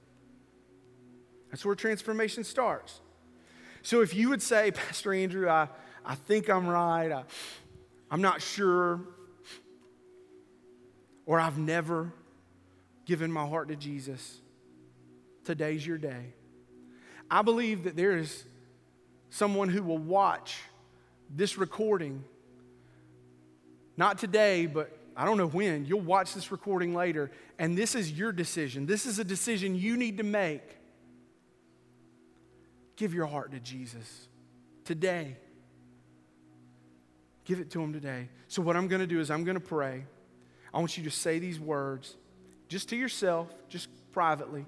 That's 1.52 1.64
where 1.64 1.76
transformation 1.76 2.44
starts. 2.44 3.00
So 3.82 4.02
if 4.02 4.14
you 4.14 4.30
would 4.30 4.42
say, 4.42 4.72
Pastor 4.72 5.14
Andrew, 5.14 5.50
I, 5.50 5.70
I 6.06 6.16
think 6.16 6.50
I'm 6.50 6.68
right, 6.68 7.12
I, 7.12 7.24
I'm 8.12 8.22
not 8.22 8.42
sure, 8.42 9.02
or 11.30 11.40
I've 11.40 11.60
never 11.60 12.12
given 13.06 13.32
my 13.32 13.46
heart 13.46 13.68
to 13.68 13.76
Jesus, 13.76 14.40
today's 15.44 15.86
your 15.86 16.00
day. 16.00 16.34
I 17.30 17.44
believe 17.44 17.84
that 17.84 17.96
there 17.96 18.18
is 18.18 18.46
someone 19.30 19.70
who 19.70 19.84
will 19.84 20.00
watch 20.00 20.58
this 21.30 21.56
recording, 21.56 22.24
not 23.96 24.18
today, 24.18 24.66
but 24.66 24.92
I 25.16 25.24
don't 25.24 25.38
know 25.38 25.46
when. 25.46 25.86
You'll 25.86 26.02
watch 26.02 26.34
this 26.34 26.52
recording 26.52 26.96
later, 26.96 27.30
and 27.60 27.78
this 27.78 27.94
is 27.94 28.12
your 28.12 28.32
decision. 28.32 28.88
This 28.88 29.06
is 29.06 29.20
a 29.20 29.24
decision 29.24 29.76
you 29.76 29.98
need 29.98 30.18
to 30.18 30.24
make 30.24 30.80
Give 32.96 33.14
your 33.14 33.28
heart 33.28 33.54
to 33.54 33.62
Jesus 33.62 34.28
today. 34.84 35.38
Give 37.46 37.62
it 37.62 37.70
to 37.72 37.82
Him 37.82 37.94
today. 37.94 38.28
So, 38.50 38.62
what 38.62 38.76
I'm 38.76 38.90
going 38.90 39.00
to 39.00 39.08
do 39.08 39.22
is 39.22 39.32
I'm 39.32 39.46
going 39.46 39.56
to 39.56 39.66
pray. 39.66 40.04
I 40.74 40.80
want 40.80 40.98
you 40.98 41.04
to 41.06 41.12
say 41.12 41.40
these 41.40 41.60
words 41.60 42.16
just 42.68 42.90
to 42.90 42.96
yourself, 42.96 43.48
just 43.70 43.90
privately. 44.12 44.66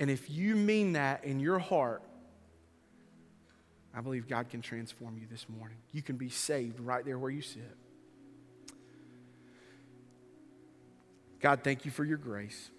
And 0.00 0.10
if 0.10 0.28
you 0.28 0.56
mean 0.56 0.92
that 0.94 1.24
in 1.24 1.40
your 1.40 1.58
heart, 1.58 2.02
I 3.94 4.00
believe 4.00 4.28
God 4.28 4.50
can 4.50 4.60
transform 4.60 5.16
you 5.16 5.26
this 5.30 5.46
morning. 5.48 5.78
You 5.92 6.02
can 6.02 6.16
be 6.16 6.28
saved 6.28 6.80
right 6.80 7.04
there 7.04 7.18
where 7.18 7.30
you 7.30 7.42
sit. 7.42 7.76
God, 11.40 11.60
thank 11.62 11.84
you 11.84 11.90
for 11.90 12.04
your 12.04 12.18
grace. 12.18 12.70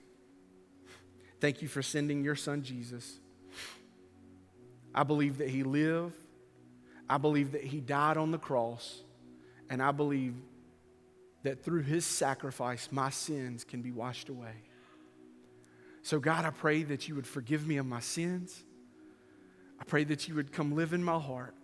Thank 1.40 1.62
you 1.62 1.68
for 1.68 1.82
sending 1.82 2.24
your 2.24 2.36
son 2.36 2.64
Jesus 2.64 3.20
I 4.98 5.04
believe 5.04 5.38
that 5.38 5.50
he 5.50 5.62
lived. 5.62 6.16
I 7.08 7.20
believe 7.20 7.52
that 7.52 7.64
he 7.64 7.80
died 7.80 8.18
on 8.18 8.32
the 8.32 8.40
cross. 8.40 9.04
And 9.70 9.82
I 9.82 9.92
believe 9.92 10.34
that 11.48 11.64
through 11.64 11.84
his 11.84 12.06
sacrifice, 12.06 12.90
my 12.92 13.10
sins 13.10 13.64
can 13.64 13.82
be 13.82 13.90
washed 13.92 14.28
away. 14.28 14.64
So, 16.02 16.20
God, 16.20 16.44
I 16.44 16.50
pray 16.50 16.84
that 16.84 17.08
you 17.08 17.16
would 17.16 17.26
forgive 17.26 17.66
me 17.66 17.78
of 17.78 17.86
my 17.86 18.02
sins. 18.02 18.66
I 19.80 19.86
pray 19.86 20.04
that 20.06 20.28
you 20.28 20.36
would 20.36 20.52
come 20.52 20.76
live 20.76 20.92
in 20.92 21.02
my 21.02 21.18
heart. 21.18 21.56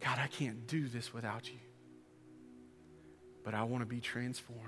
God, 0.00 0.18
I 0.18 0.26
can't 0.26 0.66
do 0.66 0.88
this 0.88 1.14
without 1.14 1.48
you, 1.48 1.58
but 3.44 3.54
I 3.54 3.62
want 3.62 3.82
to 3.82 3.86
be 3.86 4.00
transformed. 4.00 4.60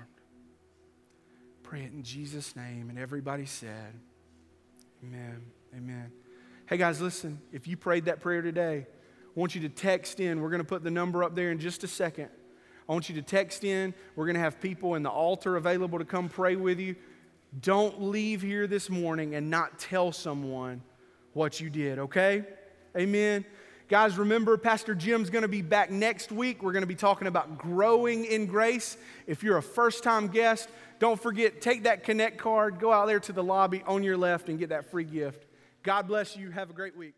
Pray 1.63 1.81
it 1.81 1.91
in 1.91 2.03
Jesus' 2.03 2.55
name. 2.55 2.89
And 2.89 2.97
everybody 2.97 3.45
said, 3.45 3.93
Amen. 5.03 5.41
Amen. 5.75 6.11
Hey 6.65 6.77
guys, 6.77 7.01
listen, 7.01 7.41
if 7.51 7.67
you 7.67 7.75
prayed 7.75 8.05
that 8.05 8.21
prayer 8.21 8.41
today, 8.41 8.87
I 8.87 9.39
want 9.39 9.53
you 9.53 9.61
to 9.61 9.69
text 9.69 10.21
in. 10.21 10.39
We're 10.39 10.49
going 10.49 10.61
to 10.61 10.67
put 10.67 10.83
the 10.83 10.91
number 10.91 11.25
up 11.25 11.35
there 11.35 11.51
in 11.51 11.59
just 11.59 11.83
a 11.83 11.89
second. 11.89 12.29
I 12.87 12.91
want 12.91 13.09
you 13.09 13.15
to 13.15 13.21
text 13.21 13.63
in. 13.63 13.93
We're 14.15 14.25
going 14.25 14.35
to 14.35 14.41
have 14.41 14.59
people 14.59 14.95
in 14.95 15.03
the 15.03 15.09
altar 15.09 15.55
available 15.55 15.99
to 15.99 16.05
come 16.05 16.29
pray 16.29 16.55
with 16.55 16.79
you. 16.79 16.95
Don't 17.61 18.01
leave 18.01 18.41
here 18.41 18.67
this 18.67 18.89
morning 18.89 19.35
and 19.35 19.49
not 19.49 19.79
tell 19.79 20.11
someone 20.11 20.81
what 21.33 21.59
you 21.59 21.69
did, 21.69 21.99
okay? 21.99 22.43
Amen. 22.97 23.45
Guys, 23.89 24.17
remember, 24.17 24.57
Pastor 24.57 24.95
Jim's 24.95 25.29
going 25.29 25.43
to 25.43 25.47
be 25.47 25.61
back 25.61 25.91
next 25.91 26.31
week. 26.31 26.63
We're 26.63 26.71
going 26.71 26.83
to 26.83 26.87
be 26.87 26.95
talking 26.95 27.27
about 27.27 27.57
growing 27.57 28.25
in 28.25 28.47
grace. 28.47 28.97
If 29.27 29.43
you're 29.43 29.57
a 29.57 29.63
first 29.63 30.03
time 30.03 30.29
guest, 30.29 30.69
don't 30.99 31.21
forget, 31.21 31.61
take 31.61 31.83
that 31.83 32.03
Connect 32.03 32.37
card, 32.37 32.79
go 32.79 32.91
out 32.91 33.07
there 33.07 33.19
to 33.19 33.33
the 33.33 33.43
lobby 33.43 33.83
on 33.85 34.03
your 34.03 34.17
left, 34.17 34.49
and 34.49 34.57
get 34.57 34.69
that 34.69 34.89
free 34.89 35.03
gift. 35.03 35.45
God 35.83 36.07
bless 36.07 36.35
you. 36.37 36.49
Have 36.49 36.69
a 36.69 36.73
great 36.73 36.95
week. 36.97 37.13